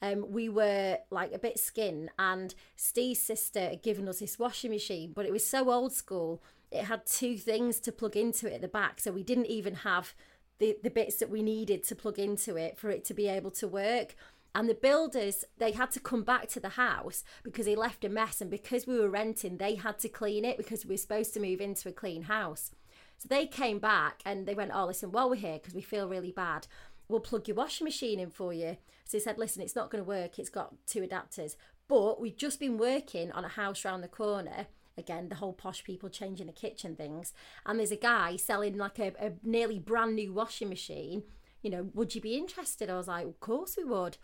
um, 0.04 0.26
we 0.32 0.50
were 0.50 0.98
like 1.12 1.32
a 1.34 1.40
bit 1.40 1.58
skin, 1.58 2.12
and 2.20 2.54
Steve's 2.76 3.22
sister 3.22 3.62
had 3.70 3.82
given 3.82 4.10
us 4.10 4.20
this 4.20 4.38
washing 4.38 4.72
machine, 4.72 5.14
but 5.16 5.26
it 5.26 5.32
was 5.32 5.48
so 5.48 5.72
old 5.72 5.94
school. 5.94 6.44
It 6.72 6.86
had 6.86 7.06
two 7.06 7.38
things 7.38 7.80
to 7.80 7.92
plug 7.94 8.18
into 8.18 8.52
it 8.52 8.56
at 8.56 8.62
the 8.62 8.68
back, 8.68 9.00
so 9.00 9.14
we 9.14 9.24
didn't 9.24 9.46
even 9.46 9.76
have 9.76 10.14
the, 10.60 10.78
the 10.84 10.90
bits 10.90 11.16
that 11.18 11.30
we 11.30 11.42
needed 11.42 11.86
to 11.86 11.96
plug 11.96 12.20
into 12.20 12.58
it 12.58 12.78
for 12.78 12.90
it 12.90 13.06
to 13.06 13.14
be 13.14 13.30
able 13.30 13.52
to 13.52 13.68
work. 13.68 14.16
And 14.54 14.68
the 14.68 14.76
builders, 14.76 15.46
they 15.58 15.72
had 15.72 15.92
to 15.92 16.02
come 16.02 16.24
back 16.24 16.50
to 16.50 16.60
the 16.60 16.70
house 16.70 17.24
because 17.42 17.66
they 17.66 17.76
left 17.76 18.04
a 18.04 18.10
mess. 18.10 18.42
And 18.42 18.52
because 18.52 18.86
we 18.86 19.00
were 19.00 19.10
renting, 19.10 19.58
they 19.58 19.76
had 19.76 20.00
to 20.00 20.10
clean 20.10 20.44
it 20.44 20.58
because 20.58 20.86
we 20.86 20.94
were 20.94 20.98
supposed 20.98 21.34
to 21.36 21.40
move 21.40 21.62
into 21.62 21.90
a 21.90 21.94
clean 21.94 22.24
house. 22.24 22.72
So 23.18 23.28
they 23.30 23.48
came 23.48 23.80
back 23.80 24.22
and 24.26 24.46
they 24.46 24.54
went, 24.54 24.72
Oh, 24.76 24.86
listen, 24.86 25.12
while 25.12 25.30
we're 25.30 25.38
here, 25.38 25.54
because 25.54 25.74
we 25.74 25.82
feel 25.82 26.08
really 26.10 26.32
bad, 26.32 26.68
we'll 27.08 27.22
plug 27.22 27.48
your 27.48 27.56
washing 27.56 27.86
machine 27.86 28.20
in 28.20 28.30
for 28.30 28.54
you. 28.54 28.78
So 29.06 29.18
he 29.18 29.22
said, 29.24 29.38
listen, 29.38 29.62
it's 29.62 29.76
not 29.76 29.90
going 29.90 30.04
to 30.04 30.08
work. 30.08 30.40
It's 30.40 30.50
got 30.50 30.74
two 30.86 31.02
adapters. 31.02 31.56
But 31.88 32.20
we've 32.22 32.38
just 32.38 32.60
been 32.60 32.78
working 32.78 33.32
on 33.32 33.46
a 33.46 33.50
house 33.50 33.84
round 33.84 34.04
the 34.04 34.08
corner. 34.08 34.68
Again, 34.98 35.30
the 35.30 35.36
whole 35.36 35.54
posh 35.54 35.84
people 35.84 36.10
changing 36.10 36.48
the 36.48 36.54
kitchen 36.54 36.96
things. 36.96 37.34
And 37.66 37.80
there's 37.80 37.92
a 37.92 37.98
guy 37.98 38.38
selling 38.38 38.78
like 38.78 39.00
a, 39.00 39.14
a 39.20 39.34
nearly 39.44 39.80
brand 39.80 40.16
new 40.16 40.34
washing 40.34 40.70
machine. 40.70 41.24
You 41.62 41.72
know, 41.72 41.90
would 41.94 42.16
you 42.16 42.22
be 42.22 42.36
interested? 42.36 42.90
I 42.90 42.98
was 42.98 43.08
like, 43.08 43.26
of 43.26 43.40
course 43.40 43.76
we 43.78 43.84
would. 43.84 44.18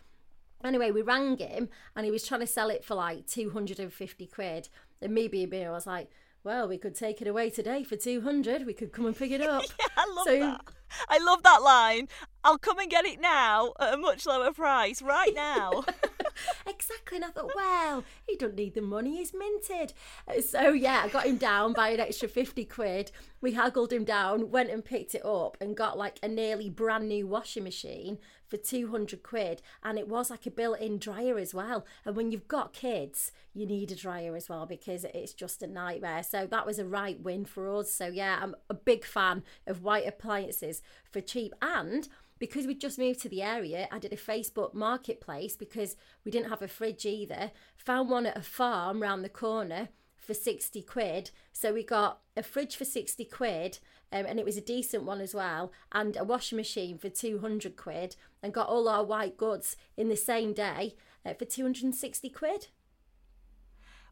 Anyway, 0.62 0.90
we 0.90 1.02
rang 1.02 1.38
him 1.38 1.68
and 1.96 2.04
he 2.04 2.10
was 2.10 2.26
trying 2.26 2.40
to 2.40 2.46
sell 2.46 2.70
it 2.70 2.84
for 2.84 2.94
like 2.94 3.26
250 3.26 4.26
quid. 4.26 4.68
And 5.00 5.14
me 5.14 5.26
being 5.28 5.48
me, 5.48 5.64
I 5.64 5.70
was 5.70 5.86
like, 5.86 6.10
well, 6.44 6.68
we 6.68 6.78
could 6.78 6.94
take 6.94 7.20
it 7.20 7.28
away 7.28 7.50
today 7.50 7.82
for 7.82 7.96
200. 7.96 8.66
We 8.66 8.72
could 8.72 8.92
come 8.92 9.06
and 9.06 9.16
pick 9.16 9.30
it 9.30 9.42
up. 9.42 9.62
yeah, 9.80 9.86
I 9.96 10.12
love 10.14 10.26
so, 10.26 10.38
that. 10.38 10.60
I 11.08 11.18
love 11.18 11.42
that 11.42 11.62
line. 11.62 12.08
I'll 12.42 12.58
come 12.58 12.78
and 12.78 12.90
get 12.90 13.04
it 13.04 13.20
now 13.20 13.74
at 13.78 13.94
a 13.94 13.96
much 13.96 14.24
lower 14.24 14.52
price 14.52 15.02
right 15.02 15.34
now. 15.34 15.84
exactly. 16.66 17.16
And 17.16 17.24
I 17.24 17.28
thought, 17.28 17.52
well, 17.54 18.04
he 18.26 18.36
doesn't 18.36 18.56
need 18.56 18.74
the 18.74 18.80
money, 18.80 19.18
he's 19.18 19.34
minted. 19.34 19.92
Uh, 20.26 20.40
So, 20.40 20.70
yeah, 20.70 21.02
I 21.04 21.08
got 21.08 21.26
him 21.26 21.36
down 21.36 21.74
by 21.74 21.90
an 21.90 22.00
extra 22.00 22.28
50 22.28 22.64
quid. 22.64 23.12
We 23.42 23.52
haggled 23.52 23.92
him 23.92 24.04
down, 24.04 24.50
went 24.50 24.70
and 24.70 24.84
picked 24.84 25.14
it 25.14 25.24
up, 25.24 25.56
and 25.60 25.76
got 25.76 25.98
like 25.98 26.18
a 26.22 26.28
nearly 26.28 26.70
brand 26.70 27.08
new 27.08 27.26
washing 27.26 27.64
machine 27.64 28.18
for 28.46 28.56
200 28.56 29.22
quid. 29.22 29.60
And 29.82 29.98
it 29.98 30.08
was 30.08 30.30
like 30.30 30.46
a 30.46 30.50
built 30.50 30.80
in 30.80 30.98
dryer 30.98 31.38
as 31.38 31.52
well. 31.52 31.84
And 32.06 32.16
when 32.16 32.32
you've 32.32 32.48
got 32.48 32.72
kids, 32.72 33.32
you 33.52 33.66
need 33.66 33.92
a 33.92 33.96
dryer 33.96 34.34
as 34.34 34.48
well 34.48 34.64
because 34.64 35.04
it's 35.04 35.34
just 35.34 35.62
a 35.62 35.66
nightmare. 35.66 36.22
So, 36.22 36.46
that 36.46 36.64
was 36.64 36.78
a 36.78 36.86
right 36.86 37.20
win 37.20 37.44
for 37.44 37.68
us. 37.76 37.92
So, 37.92 38.06
yeah, 38.06 38.38
I'm 38.40 38.54
a 38.70 38.74
big 38.74 39.04
fan 39.04 39.42
of 39.66 39.82
white 39.82 40.06
appliances 40.06 40.80
for 41.10 41.20
cheap. 41.20 41.52
And 41.60 42.08
because 42.40 42.66
we 42.66 42.74
just 42.74 42.98
moved 42.98 43.20
to 43.20 43.28
the 43.28 43.42
area, 43.42 43.86
I 43.92 44.00
did 44.00 44.14
a 44.14 44.16
Facebook 44.16 44.74
marketplace 44.74 45.54
because 45.56 45.94
we 46.24 46.32
didn't 46.32 46.48
have 46.48 46.62
a 46.62 46.68
fridge 46.68 47.04
either. 47.04 47.52
Found 47.76 48.10
one 48.10 48.26
at 48.26 48.36
a 48.36 48.42
farm 48.42 49.00
round 49.00 49.22
the 49.22 49.28
corner 49.28 49.90
for 50.16 50.32
60 50.34 50.82
quid. 50.82 51.30
So 51.52 51.74
we 51.74 51.84
got 51.84 52.20
a 52.36 52.42
fridge 52.42 52.76
for 52.76 52.86
60 52.86 53.26
quid, 53.26 53.78
um, 54.10 54.24
and 54.26 54.40
it 54.40 54.46
was 54.46 54.56
a 54.56 54.62
decent 54.62 55.04
one 55.04 55.20
as 55.20 55.34
well, 55.34 55.70
and 55.92 56.16
a 56.16 56.24
washing 56.24 56.56
machine 56.56 56.96
for 56.96 57.10
200 57.10 57.76
quid, 57.76 58.16
and 58.42 58.54
got 58.54 58.68
all 58.68 58.88
our 58.88 59.04
white 59.04 59.36
goods 59.36 59.76
in 59.96 60.08
the 60.08 60.16
same 60.16 60.54
day 60.54 60.96
uh, 61.26 61.34
for 61.34 61.44
260 61.44 62.30
quid. 62.30 62.68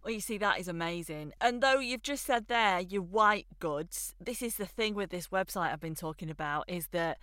Well, 0.04 0.12
you 0.12 0.20
see, 0.20 0.38
that 0.38 0.60
is 0.60 0.68
amazing. 0.68 1.32
And 1.40 1.62
though 1.62 1.80
you've 1.80 2.02
just 2.02 2.26
said 2.26 2.48
there, 2.48 2.80
your 2.80 3.02
white 3.02 3.46
goods, 3.58 4.14
this 4.20 4.42
is 4.42 4.56
the 4.56 4.66
thing 4.66 4.94
with 4.94 5.10
this 5.10 5.28
website 5.28 5.72
I've 5.72 5.80
been 5.80 5.94
talking 5.94 6.30
about 6.30 6.64
is 6.68 6.88
that 6.88 7.18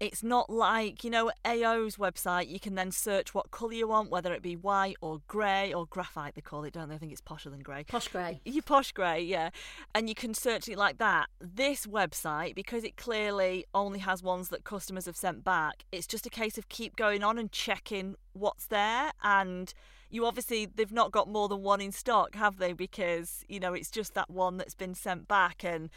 it's 0.00 0.22
not 0.22 0.50
like, 0.50 1.04
you 1.04 1.10
know, 1.10 1.30
AO's 1.44 1.96
website, 1.96 2.48
you 2.48 2.58
can 2.58 2.74
then 2.74 2.90
search 2.90 3.34
what 3.34 3.50
colour 3.50 3.72
you 3.72 3.88
want, 3.88 4.10
whether 4.10 4.32
it 4.32 4.42
be 4.42 4.56
white 4.56 4.96
or 5.00 5.20
grey 5.28 5.72
or 5.72 5.86
graphite, 5.86 6.34
they 6.34 6.40
call 6.40 6.64
it, 6.64 6.72
don't 6.72 6.88
they? 6.88 6.96
I 6.96 6.98
think 6.98 7.12
it's 7.12 7.20
posher 7.20 7.50
than 7.50 7.60
grey. 7.60 7.84
Posh 7.84 8.08
grey. 8.08 8.40
You 8.44 8.62
posh 8.62 8.92
grey, 8.92 9.22
yeah. 9.22 9.50
And 9.94 10.08
you 10.08 10.14
can 10.14 10.34
search 10.34 10.68
it 10.68 10.76
like 10.76 10.98
that. 10.98 11.26
This 11.40 11.86
website, 11.86 12.54
because 12.54 12.82
it 12.84 12.96
clearly 12.96 13.64
only 13.74 14.00
has 14.00 14.22
ones 14.22 14.48
that 14.48 14.64
customers 14.64 15.06
have 15.06 15.16
sent 15.16 15.44
back, 15.44 15.84
it's 15.92 16.06
just 16.06 16.26
a 16.26 16.30
case 16.30 16.58
of 16.58 16.68
keep 16.68 16.96
going 16.96 17.22
on 17.22 17.38
and 17.38 17.52
checking 17.52 18.16
what's 18.32 18.66
there. 18.66 19.12
And 19.22 19.72
you 20.10 20.26
obviously, 20.26 20.66
they've 20.66 20.92
not 20.92 21.12
got 21.12 21.28
more 21.28 21.48
than 21.48 21.62
one 21.62 21.80
in 21.80 21.92
stock, 21.92 22.34
have 22.34 22.58
they? 22.58 22.72
Because, 22.72 23.44
you 23.48 23.60
know, 23.60 23.72
it's 23.72 23.90
just 23.90 24.14
that 24.14 24.30
one 24.30 24.56
that's 24.56 24.74
been 24.74 24.94
sent 24.94 25.28
back. 25.28 25.64
And 25.64 25.90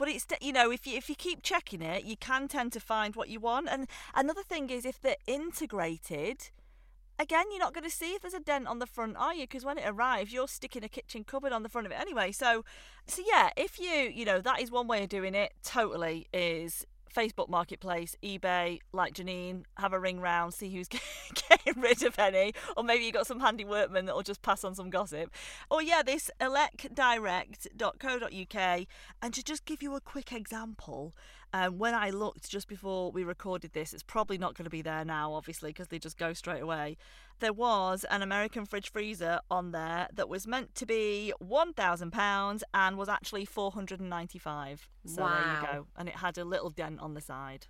but 0.00 0.08
it's 0.08 0.26
you 0.40 0.50
know 0.50 0.70
if 0.72 0.86
you 0.86 0.96
if 0.96 1.10
you 1.10 1.14
keep 1.14 1.42
checking 1.42 1.82
it 1.82 2.04
you 2.04 2.16
can 2.16 2.48
tend 2.48 2.72
to 2.72 2.80
find 2.80 3.14
what 3.14 3.28
you 3.28 3.38
want 3.38 3.68
and 3.70 3.86
another 4.14 4.42
thing 4.42 4.70
is 4.70 4.86
if 4.86 4.98
they're 4.98 5.14
integrated 5.26 6.48
again 7.18 7.44
you're 7.50 7.60
not 7.60 7.74
going 7.74 7.84
to 7.84 7.90
see 7.90 8.14
if 8.14 8.22
there's 8.22 8.32
a 8.32 8.40
dent 8.40 8.66
on 8.66 8.78
the 8.78 8.86
front 8.86 9.14
are 9.18 9.34
you? 9.34 9.42
Because 9.42 9.62
when 9.62 9.76
it 9.76 9.84
arrives 9.86 10.32
you're 10.32 10.48
sticking 10.48 10.82
a 10.82 10.88
kitchen 10.88 11.22
cupboard 11.22 11.52
on 11.52 11.62
the 11.62 11.68
front 11.68 11.86
of 11.86 11.92
it 11.92 12.00
anyway. 12.00 12.32
So 12.32 12.64
so 13.06 13.22
yeah 13.30 13.50
if 13.58 13.78
you 13.78 13.90
you 13.90 14.24
know 14.24 14.40
that 14.40 14.62
is 14.62 14.70
one 14.70 14.88
way 14.88 15.02
of 15.02 15.10
doing 15.10 15.34
it 15.34 15.52
totally 15.62 16.28
is 16.32 16.86
Facebook 17.14 17.48
Marketplace, 17.48 18.16
eBay, 18.22 18.80
like 18.92 19.14
Janine, 19.14 19.64
have 19.76 19.92
a 19.92 19.98
ring 19.98 20.20
round, 20.20 20.54
see 20.54 20.70
who's 20.70 20.88
getting 21.48 21.80
rid 21.80 22.02
of 22.02 22.18
any, 22.18 22.52
or 22.76 22.84
maybe 22.84 23.04
you 23.04 23.12
got 23.12 23.26
some 23.26 23.40
handy 23.40 23.64
workmen 23.64 24.06
that'll 24.06 24.22
just 24.22 24.42
pass 24.42 24.64
on 24.64 24.74
some 24.74 24.90
gossip. 24.90 25.32
Or 25.70 25.82
yeah, 25.82 26.02
this 26.02 26.30
elekdirect.co.uk, 26.40 28.86
and 29.22 29.34
to 29.34 29.42
just 29.42 29.64
give 29.64 29.82
you 29.82 29.96
a 29.96 30.00
quick 30.00 30.32
example, 30.32 31.14
um, 31.52 31.78
when 31.78 31.94
I 31.94 32.10
looked 32.10 32.48
just 32.50 32.68
before 32.68 33.10
we 33.10 33.24
recorded 33.24 33.72
this, 33.72 33.92
it's 33.92 34.02
probably 34.02 34.38
not 34.38 34.54
going 34.54 34.64
to 34.64 34.70
be 34.70 34.82
there 34.82 35.04
now, 35.04 35.32
obviously, 35.32 35.70
because 35.70 35.88
they 35.88 35.98
just 35.98 36.16
go 36.18 36.32
straight 36.32 36.62
away. 36.62 36.96
There 37.40 37.52
was 37.52 38.04
an 38.10 38.22
American 38.22 38.66
fridge 38.66 38.90
freezer 38.92 39.40
on 39.50 39.72
there 39.72 40.08
that 40.14 40.28
was 40.28 40.46
meant 40.46 40.74
to 40.76 40.86
be 40.86 41.32
one 41.38 41.72
thousand 41.72 42.12
pounds 42.12 42.62
and 42.74 42.96
was 42.96 43.08
actually 43.08 43.44
four 43.44 43.72
hundred 43.72 44.00
and 44.00 44.10
ninety-five. 44.10 44.88
So 45.06 45.22
Wow. 45.22 45.28
there 45.28 45.54
you 45.54 45.66
go, 45.78 45.86
and 45.96 46.08
it 46.08 46.16
had 46.16 46.38
a 46.38 46.44
little 46.44 46.70
dent 46.70 47.00
on 47.00 47.14
the 47.14 47.20
side. 47.20 47.66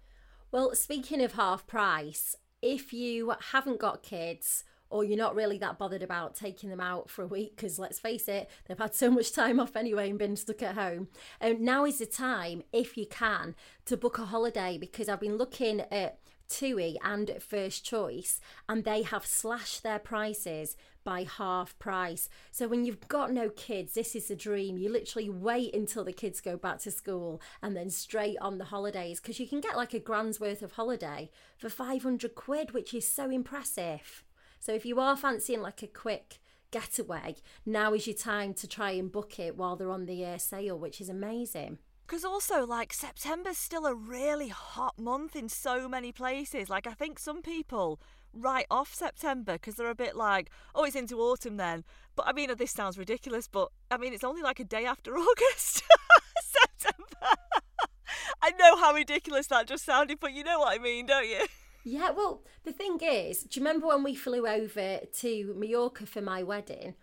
Well, 0.53 0.75
speaking 0.75 1.23
of 1.23 1.33
half 1.35 1.67
price, 1.67 2.35
if 2.61 2.93
you 2.93 3.35
haven't 3.53 3.79
got 3.79 4.03
kids 4.03 4.65
or 4.90 5.04
you're 5.04 5.16
not 5.16 5.35
really 5.35 5.59
that 5.59 5.78
bothered 5.78 6.02
about 6.02 6.35
taking 6.35 6.68
them 6.68 6.80
out 6.80 7.09
for 7.09 7.23
a 7.23 7.28
week, 7.28 7.56
because 7.56 7.78
let's 7.78 7.99
face 7.99 8.28
it, 8.28 8.50
they've 8.66 8.78
had 8.78 8.94
so 8.94 9.11
much 9.11 9.32
time 9.32 9.59
off 9.59 9.76
anyway 9.76 10.11
and 10.11 10.18
been 10.18 10.37
stuck 10.37 10.62
at 10.62 10.75
home, 10.75 11.09
um, 11.40 11.64
now 11.64 11.85
is 11.85 11.99
the 11.99 12.06
time, 12.06 12.62
if 12.73 12.97
you 12.97 13.06
can, 13.06 13.54
to 13.87 13.97
book 13.97 14.18
a 14.18 14.26
holiday 14.26 14.76
because 14.78 15.09
I've 15.09 15.20
been 15.20 15.37
looking 15.37 15.80
at 15.90 16.18
TUI 16.50 16.99
and 17.02 17.30
First 17.40 17.85
Choice 17.85 18.40
and 18.68 18.85
they 18.85 19.02
have 19.02 19.25
slashed 19.25 19.82
their 19.82 19.99
prices 19.99 20.76
by 21.04 21.23
half 21.23 21.78
price. 21.78 22.28
So 22.50 22.68
when 22.68 22.85
you've 22.85 23.09
got 23.09 23.32
no 23.32 23.49
kids, 23.49 23.94
this 23.94 24.14
is 24.14 24.28
the 24.28 24.37
dream. 24.37 24.76
You 24.76 24.90
literally 24.90 25.30
wait 25.30 25.75
until 25.75 26.04
the 26.04 26.12
kids 26.12 26.40
go 26.40 26.56
back 26.56 26.80
to 26.80 26.90
school 26.90 27.40
and 27.62 27.76
then 27.76 27.88
straight 27.88 28.37
on 28.40 28.59
the 28.59 28.66
holidays 28.66 29.20
because 29.20 29.40
you 29.40 29.46
can 29.46 29.61
get 29.61 29.76
like 29.76 29.94
a 29.94 30.00
grand's 30.00 30.40
worth 30.40 30.62
of 30.62 30.72
holiday 30.72 31.31
for 31.57 31.70
500 31.70 32.35
quid, 32.35 32.72
which 32.72 32.92
is 32.92 33.09
so 33.09 33.31
impressive. 33.31 34.24
So 34.61 34.75
if 34.75 34.85
you 34.85 35.01
are 35.01 35.16
fancying 35.16 35.62
like 35.62 35.83
a 35.83 35.87
quick 35.87 36.38
getaway, 36.70 37.37
now 37.64 37.94
is 37.94 38.07
your 38.07 38.14
time 38.14 38.53
to 38.55 38.68
try 38.68 38.90
and 38.90 39.11
book 39.11 39.38
it 39.38 39.57
while 39.57 39.75
they're 39.75 39.90
on 39.90 40.05
the 40.05 40.25
uh, 40.25 40.38
sale, 40.38 40.79
which 40.79 41.01
is 41.01 41.09
amazing. 41.09 41.79
Because 42.07 42.25
also, 42.25 42.66
like, 42.66 42.92
September's 42.92 43.57
still 43.57 43.87
a 43.87 43.94
really 43.94 44.49
hot 44.49 44.99
month 44.99 45.35
in 45.35 45.49
so 45.49 45.88
many 45.88 46.12
places. 46.12 46.68
Like, 46.68 46.87
I 46.87 46.92
think 46.92 47.18
some 47.18 47.40
people 47.40 48.01
write 48.35 48.66
off 48.70 48.92
September 48.94 49.55
because 49.55 49.77
they're 49.77 49.90
a 49.90 49.94
bit 49.94 50.14
like, 50.14 50.51
oh, 50.75 50.85
it's 50.85 50.96
into 50.96 51.20
autumn 51.20 51.57
then. 51.57 51.85
But 52.14 52.27
I 52.29 52.33
mean, 52.33 52.51
this 52.57 52.73
sounds 52.73 52.99
ridiculous, 52.99 53.49
but 53.49 53.68
I 53.90 53.96
mean, 53.96 54.12
it's 54.12 54.25
only 54.25 54.42
like 54.42 54.61
a 54.61 54.64
day 54.64 54.85
after 54.85 55.14
August. 55.16 55.83
September. 56.42 57.37
I 58.42 58.51
know 58.53 58.77
how 58.77 58.92
ridiculous 58.92 59.46
that 59.46 59.68
just 59.68 59.85
sounded, 59.85 60.20
but 60.20 60.33
you 60.33 60.44
know 60.44 60.61
what 60.61 60.75
I 60.75 60.83
mean, 60.83 61.07
don't 61.07 61.29
you? 61.29 61.46
Yeah, 61.85 62.11
well, 62.11 62.43
the 62.64 62.73
thing 62.73 62.99
is, 63.01 63.43
do 63.45 63.59
you 63.59 63.64
remember 63.64 63.87
when 63.87 64.03
we 64.03 64.14
flew 64.14 64.47
over 64.47 65.01
to 65.19 65.55
Mallorca 65.57 66.07
for 66.07 66.21
my 66.21 66.43
wedding? 66.43 66.95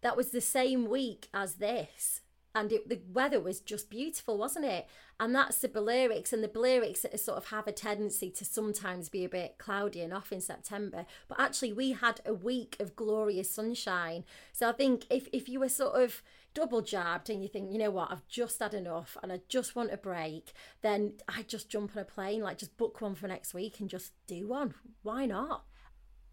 That 0.00 0.16
was 0.16 0.30
the 0.30 0.40
same 0.40 0.88
week 0.88 1.28
as 1.32 1.54
this. 1.54 2.22
And 2.54 2.72
it, 2.72 2.88
the 2.88 3.00
weather 3.12 3.38
was 3.38 3.60
just 3.60 3.90
beautiful, 3.90 4.38
wasn't 4.38 4.64
it? 4.64 4.88
And 5.20 5.34
that's 5.34 5.58
the 5.58 5.68
Balearics, 5.68 6.32
and 6.32 6.42
the 6.42 6.48
Balearics 6.48 7.04
sort 7.18 7.36
of 7.36 7.46
have 7.46 7.66
a 7.66 7.72
tendency 7.72 8.30
to 8.30 8.44
sometimes 8.46 9.10
be 9.10 9.24
a 9.24 9.28
bit 9.28 9.58
cloudy 9.58 10.00
and 10.00 10.12
off 10.12 10.32
in 10.32 10.40
September. 10.40 11.04
But 11.28 11.38
actually, 11.38 11.74
we 11.74 11.92
had 11.92 12.20
a 12.24 12.32
week 12.32 12.76
of 12.80 12.96
glorious 12.96 13.50
sunshine. 13.50 14.24
So 14.52 14.70
I 14.70 14.72
think 14.72 15.04
if, 15.10 15.28
if 15.34 15.50
you 15.50 15.60
were 15.60 15.68
sort 15.68 16.02
of 16.02 16.22
double 16.56 16.80
jabbed 16.80 17.28
and 17.28 17.42
you 17.42 17.48
think, 17.48 17.70
you 17.70 17.76
know 17.76 17.90
what, 17.90 18.10
I've 18.10 18.26
just 18.28 18.60
had 18.60 18.72
enough 18.72 19.14
and 19.22 19.30
I 19.30 19.40
just 19.46 19.76
want 19.76 19.92
a 19.92 19.98
break, 19.98 20.54
then 20.80 21.12
I 21.28 21.42
just 21.42 21.68
jump 21.68 21.94
on 21.94 22.00
a 22.00 22.04
plane, 22.06 22.40
like 22.40 22.56
just 22.56 22.78
book 22.78 23.02
one 23.02 23.14
for 23.14 23.28
next 23.28 23.52
week 23.52 23.78
and 23.78 23.90
just 23.90 24.14
do 24.26 24.48
one. 24.48 24.72
Why 25.02 25.26
not? 25.26 25.64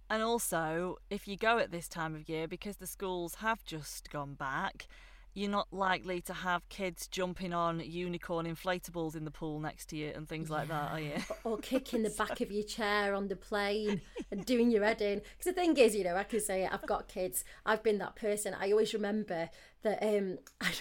And 0.09 0.23
also, 0.23 0.99
if 1.09 1.27
you 1.27 1.35
go 1.35 1.57
at 1.57 1.71
this 1.71 1.89
time 1.89 2.15
of 2.15 2.29
year, 2.29 2.47
because 2.47 2.77
the 2.77 2.87
schools 2.87 3.35
have 3.35 3.65
just 3.65 4.11
gone 4.11 4.35
back, 4.35 4.87
you're 5.33 5.49
not 5.49 5.67
likely 5.71 6.21
to 6.21 6.33
have 6.33 6.67
kids 6.69 7.07
jumping 7.07 7.53
on 7.53 7.79
unicorn 7.79 8.45
inflatables 8.45 9.15
in 9.15 9.25
the 9.25 9.31
pool 9.31 9.59
next 9.59 9.87
to 9.87 9.97
you 9.97 10.11
and 10.15 10.27
things 10.27 10.49
like 10.49 10.67
that, 10.67 10.91
are 10.91 10.99
you? 10.99 11.15
Or 11.43 11.57
kicking 11.57 12.03
the 12.03 12.11
back 12.11 12.41
of 12.41 12.51
your 12.51 12.63
chair 12.63 13.15
on 13.15 13.27
the 13.27 13.35
plane 13.35 14.01
and 14.31 14.45
doing 14.45 14.69
your 14.69 14.83
head 14.83 15.01
in. 15.01 15.19
Because 15.19 15.45
the 15.45 15.53
thing 15.53 15.75
is, 15.77 15.95
you 15.95 16.03
know, 16.03 16.15
I 16.15 16.23
can 16.23 16.39
say 16.39 16.63
it, 16.63 16.69
I've 16.71 16.85
got 16.85 17.07
kids. 17.07 17.43
I've 17.65 17.83
been 17.83 17.97
that 17.97 18.15
person. 18.15 18.55
I 18.59 18.71
always 18.71 18.93
remember 18.93 19.49
that 19.81 20.03
um, 20.03 20.37
I, 20.61 20.71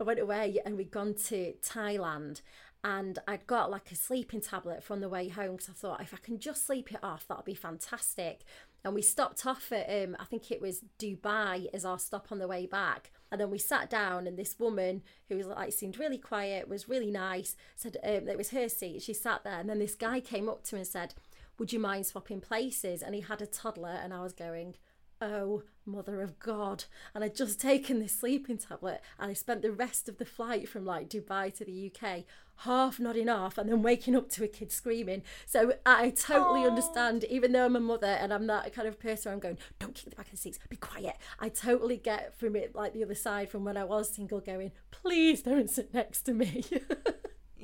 I 0.00 0.02
went 0.02 0.20
away 0.20 0.58
and 0.64 0.76
we'd 0.76 0.90
gone 0.90 1.14
to 1.28 1.54
Thailand 1.62 2.40
and 2.84 3.18
I'd 3.28 3.46
got 3.46 3.70
like 3.70 3.92
a 3.92 3.94
sleeping 3.94 4.40
tablet 4.40 4.82
from 4.82 5.00
the 5.00 5.08
way 5.08 5.28
home 5.28 5.52
because 5.52 5.68
I 5.68 5.72
thought 5.72 6.00
if 6.00 6.12
I 6.12 6.16
can 6.16 6.38
just 6.38 6.66
sleep 6.66 6.92
it 6.92 6.98
off, 7.02 7.26
that'll 7.28 7.44
be 7.44 7.54
fantastic. 7.54 8.42
And 8.84 8.94
we 8.94 9.02
stopped 9.02 9.46
off 9.46 9.70
at, 9.70 9.88
um, 9.88 10.16
I 10.18 10.24
think 10.24 10.50
it 10.50 10.60
was 10.60 10.80
Dubai 10.98 11.66
as 11.72 11.84
our 11.84 11.98
stop 11.98 12.32
on 12.32 12.38
the 12.38 12.48
way 12.48 12.66
back. 12.66 13.12
And 13.32 13.40
then 13.40 13.50
we 13.50 13.58
sat 13.58 13.88
down, 13.88 14.26
and 14.26 14.38
this 14.38 14.58
woman 14.58 15.02
who 15.30 15.38
was 15.38 15.46
like 15.46 15.72
seemed 15.72 15.98
really 15.98 16.18
quiet, 16.18 16.68
was 16.68 16.86
really 16.86 17.10
nice, 17.10 17.56
said 17.74 17.96
um, 18.04 18.28
it 18.28 18.36
was 18.36 18.50
her 18.50 18.68
seat. 18.68 19.00
She 19.00 19.14
sat 19.14 19.42
there, 19.42 19.58
and 19.58 19.70
then 19.70 19.78
this 19.78 19.94
guy 19.94 20.20
came 20.20 20.50
up 20.50 20.62
to 20.64 20.74
me 20.74 20.82
and 20.82 20.88
said, 20.88 21.14
"Would 21.58 21.72
you 21.72 21.80
mind 21.80 22.04
swapping 22.04 22.42
places?" 22.42 23.02
And 23.02 23.14
he 23.14 23.22
had 23.22 23.40
a 23.40 23.46
toddler, 23.46 23.98
and 24.02 24.12
I 24.12 24.22
was 24.22 24.34
going, 24.34 24.74
oh 25.22 25.62
mother 25.86 26.20
of 26.20 26.38
god. 26.38 26.84
And 27.14 27.24
i'd 27.24 27.34
just 27.34 27.60
taken 27.60 28.00
this 28.00 28.18
sleeping 28.18 28.58
tablet 28.58 29.00
and 29.18 29.30
i 29.30 29.34
spent 29.34 29.62
the 29.62 29.72
rest 29.72 30.08
of 30.08 30.18
the 30.18 30.24
flight 30.24 30.68
from 30.68 30.84
like 30.84 31.08
dubai 31.08 31.54
to 31.56 31.64
the 31.64 31.90
uk 31.90 32.24
half 32.56 33.00
nodding 33.00 33.28
off 33.28 33.58
and 33.58 33.68
then 33.68 33.82
waking 33.82 34.14
up 34.14 34.28
to 34.28 34.44
a 34.44 34.48
kid 34.48 34.70
screaming. 34.70 35.22
So 35.46 35.74
i 35.86 36.10
totally 36.10 36.64
Aw. 36.64 36.68
understand 36.68 37.24
even 37.24 37.52
though 37.52 37.64
i'm 37.64 37.76
a 37.76 37.80
mother 37.80 38.06
and 38.06 38.32
i'm 38.32 38.46
that 38.48 38.72
kind 38.74 38.86
of 38.86 39.00
person 39.00 39.32
i'm 39.32 39.40
going 39.40 39.58
don't 39.78 39.94
kick 39.94 40.10
the 40.10 40.16
back 40.16 40.26
of 40.26 40.32
the 40.32 40.36
seats. 40.36 40.58
Be 40.68 40.76
quiet. 40.76 41.16
I 41.40 41.48
totally 41.48 41.96
get 41.96 42.38
from 42.38 42.56
it 42.56 42.74
like 42.74 42.92
the 42.92 43.02
other 43.02 43.14
side 43.14 43.50
from 43.50 43.64
when 43.64 43.76
i 43.76 43.84
was 43.84 44.14
single 44.14 44.40
going 44.40 44.72
please 44.90 45.42
don't 45.42 45.70
sit 45.70 45.94
next 45.94 46.22
to 46.22 46.34
me. 46.34 46.64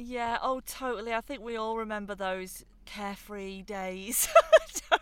Yeah, 0.01 0.39
oh, 0.41 0.61
totally. 0.65 1.13
I 1.13 1.21
think 1.21 1.43
we 1.43 1.57
all 1.57 1.77
remember 1.77 2.15
those 2.15 2.65
carefree 2.87 3.63
days, 3.63 4.29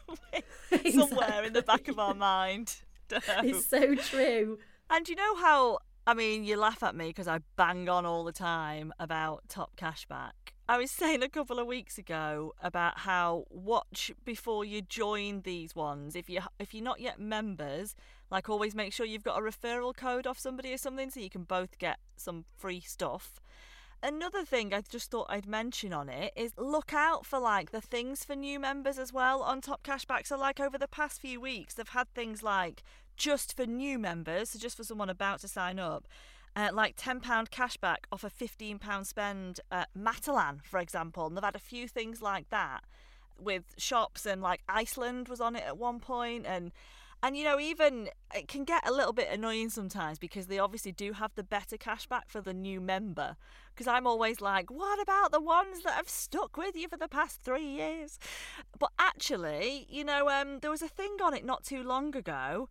don't 0.70 0.92
somewhere 1.08 1.44
in 1.44 1.52
the 1.52 1.62
back 1.62 1.88
of 1.88 1.98
our 1.98 2.14
mind. 2.14 2.76
It's 3.44 3.66
so 3.66 3.94
true. 3.94 4.58
And 4.90 5.08
you 5.08 5.14
know 5.14 5.36
how 5.36 5.78
I 6.08 6.14
mean, 6.14 6.44
you 6.44 6.56
laugh 6.56 6.84
at 6.84 6.94
me 6.94 7.08
because 7.08 7.26
I 7.26 7.40
bang 7.56 7.88
on 7.88 8.06
all 8.06 8.22
the 8.22 8.32
time 8.32 8.92
about 9.00 9.48
top 9.48 9.76
cashback. 9.76 10.32
I 10.68 10.78
was 10.78 10.90
saying 10.90 11.22
a 11.22 11.28
couple 11.28 11.58
of 11.58 11.66
weeks 11.66 11.98
ago 11.98 12.54
about 12.60 13.00
how 13.00 13.44
watch 13.50 14.12
before 14.24 14.64
you 14.64 14.82
join 14.82 15.42
these 15.42 15.74
ones. 15.74 16.14
If 16.14 16.28
you 16.28 16.40
if 16.60 16.74
you're 16.74 16.84
not 16.84 17.00
yet 17.00 17.20
members, 17.20 17.96
like 18.30 18.48
always 18.48 18.74
make 18.74 18.92
sure 18.92 19.04
you've 19.04 19.24
got 19.24 19.38
a 19.38 19.42
referral 19.42 19.96
code 19.96 20.26
off 20.26 20.38
somebody 20.38 20.72
or 20.72 20.78
something 20.78 21.10
so 21.10 21.20
you 21.20 21.30
can 21.30 21.44
both 21.44 21.78
get 21.78 21.98
some 22.16 22.44
free 22.56 22.80
stuff. 22.80 23.40
Another 24.02 24.44
thing 24.44 24.72
I 24.74 24.82
just 24.82 25.10
thought 25.10 25.26
I'd 25.28 25.46
mention 25.46 25.92
on 25.92 26.08
it 26.08 26.32
is 26.36 26.52
look 26.56 26.92
out 26.92 27.26
for 27.26 27.38
like 27.38 27.70
the 27.70 27.80
things 27.80 28.24
for 28.24 28.36
new 28.36 28.60
members 28.60 28.98
as 28.98 29.12
well 29.12 29.42
on 29.42 29.60
Top 29.60 29.82
Cashback. 29.82 30.26
So 30.26 30.36
like 30.38 30.60
over 30.60 30.78
the 30.78 30.86
past 30.88 31.20
few 31.20 31.40
weeks, 31.40 31.74
they've 31.74 31.88
had 31.88 32.12
things 32.14 32.42
like 32.42 32.82
just 33.16 33.56
for 33.56 33.66
new 33.66 33.98
members, 33.98 34.50
so 34.50 34.58
just 34.58 34.76
for 34.76 34.84
someone 34.84 35.08
about 35.08 35.40
to 35.40 35.48
sign 35.48 35.78
up, 35.78 36.06
uh, 36.54 36.68
like 36.72 36.96
£10 36.96 37.22
cashback 37.48 38.04
off 38.12 38.24
a 38.24 38.30
£15 38.30 39.06
spend 39.06 39.60
at 39.70 39.88
Matalan, 39.98 40.62
for 40.64 40.78
example. 40.78 41.26
And 41.26 41.36
they've 41.36 41.44
had 41.44 41.56
a 41.56 41.60
few 41.60 41.88
things 41.88 42.20
like 42.22 42.50
that 42.50 42.84
with 43.38 43.74
shops, 43.78 44.26
and 44.26 44.42
like 44.42 44.62
Iceland 44.68 45.28
was 45.28 45.40
on 45.40 45.56
it 45.56 45.64
at 45.66 45.78
one 45.78 46.00
point, 46.00 46.46
and 46.46 46.72
and 47.22 47.36
you 47.36 47.44
know, 47.44 47.58
even 47.58 48.08
it 48.34 48.48
can 48.48 48.64
get 48.64 48.86
a 48.88 48.92
little 48.92 49.12
bit 49.12 49.28
annoying 49.30 49.70
sometimes 49.70 50.18
because 50.18 50.46
they 50.46 50.58
obviously 50.58 50.92
do 50.92 51.12
have 51.12 51.32
the 51.34 51.42
better 51.42 51.76
cashback 51.76 52.28
for 52.28 52.40
the 52.40 52.54
new 52.54 52.80
member. 52.80 53.36
Because 53.74 53.86
I'm 53.86 54.06
always 54.06 54.40
like, 54.40 54.70
what 54.70 55.00
about 55.00 55.32
the 55.32 55.40
ones 55.40 55.82
that 55.82 55.94
have 55.94 56.08
stuck 56.08 56.56
with 56.56 56.76
you 56.76 56.88
for 56.88 56.96
the 56.96 57.08
past 57.08 57.42
three 57.42 57.66
years? 57.66 58.18
But 58.78 58.90
actually, 58.98 59.86
you 59.88 60.04
know, 60.04 60.28
um, 60.28 60.60
there 60.60 60.70
was 60.70 60.82
a 60.82 60.88
thing 60.88 61.16
on 61.22 61.34
it 61.34 61.44
not 61.44 61.64
too 61.64 61.82
long 61.82 62.14
ago 62.16 62.68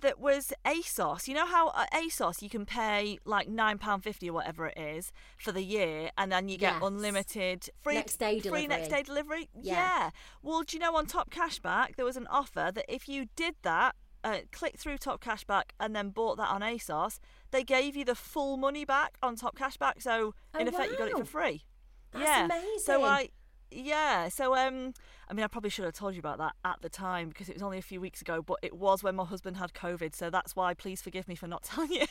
that 0.00 0.18
was 0.20 0.52
ASOS. 0.64 1.26
You 1.28 1.34
know 1.34 1.46
how 1.46 1.72
at 1.76 1.92
ASOS 1.92 2.40
you 2.42 2.48
can 2.48 2.64
pay 2.66 3.18
like 3.24 3.48
£9.50 3.48 4.28
or 4.28 4.32
whatever 4.32 4.66
it 4.66 4.78
is 4.78 5.12
for 5.36 5.52
the 5.52 5.62
year 5.62 6.10
and 6.16 6.30
then 6.30 6.48
you 6.48 6.56
get 6.56 6.74
Yes. 6.74 6.82
unlimited 6.84 7.70
free 7.82 7.94
Next 7.94 8.16
day 8.18 8.40
free 8.40 8.66
next 8.66 8.88
delivery. 8.88 8.88
day 8.88 9.02
delivery? 9.02 9.48
Yeah. 9.60 10.10
Well, 10.42 10.62
do 10.62 10.76
you 10.76 10.80
know 10.80 10.96
on 10.96 11.06
Top 11.06 11.30
Cashback 11.30 11.96
there 11.96 12.04
was 12.04 12.16
an 12.16 12.26
offer 12.28 12.70
that 12.74 12.84
if 12.88 13.08
you 13.08 13.26
did 13.36 13.54
that, 13.62 13.96
uh, 14.24 14.38
click 14.52 14.76
through 14.76 14.98
Top 14.98 15.22
Cashback 15.22 15.70
and 15.80 15.94
then 15.94 16.10
bought 16.10 16.36
that 16.38 16.48
on 16.48 16.60
ASOS, 16.60 17.18
they 17.50 17.62
gave 17.64 17.96
you 17.96 18.04
the 18.04 18.14
full 18.16 18.56
money 18.56 18.84
back 18.84 19.16
on 19.22 19.36
Top 19.36 19.56
Cashback. 19.56 20.02
So 20.02 20.34
Oh, 20.54 20.58
in 20.58 20.68
effect, 20.68 20.90
you 20.92 20.98
got 20.98 21.08
it 21.08 21.16
for 21.16 21.24
free. 21.24 21.64
That's 22.12 22.24
yeah. 22.24 22.48
So. 22.84 23.04
I. 23.04 23.28
Yeah, 23.70 24.28
so 24.28 24.56
um, 24.56 24.94
I 25.28 25.34
mean, 25.34 25.44
I 25.44 25.46
probably 25.46 25.70
should 25.70 25.84
have 25.84 25.94
told 25.94 26.14
you 26.14 26.20
about 26.20 26.38
that 26.38 26.54
at 26.64 26.80
the 26.80 26.88
time 26.88 27.28
because 27.28 27.48
it 27.48 27.54
was 27.54 27.62
only 27.62 27.78
a 27.78 27.82
few 27.82 28.00
weeks 28.00 28.20
ago, 28.20 28.40
but 28.42 28.58
it 28.62 28.76
was 28.76 29.02
when 29.02 29.14
my 29.14 29.24
husband 29.24 29.58
had 29.58 29.74
COVID, 29.74 30.14
so 30.14 30.30
that's 30.30 30.56
why. 30.56 30.74
Please 30.74 31.02
forgive 31.02 31.28
me 31.28 31.34
for 31.34 31.46
not 31.46 31.62
telling 31.64 31.92
you. 31.92 32.06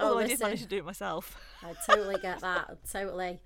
Although 0.00 0.18
I 0.18 0.22
did 0.22 0.30
listen. 0.30 0.46
manage 0.46 0.62
to 0.62 0.68
do 0.68 0.78
it 0.78 0.86
myself. 0.86 1.36
I 1.62 1.74
totally 1.86 2.18
get 2.20 2.40
that. 2.40 2.78
Totally. 2.90 3.40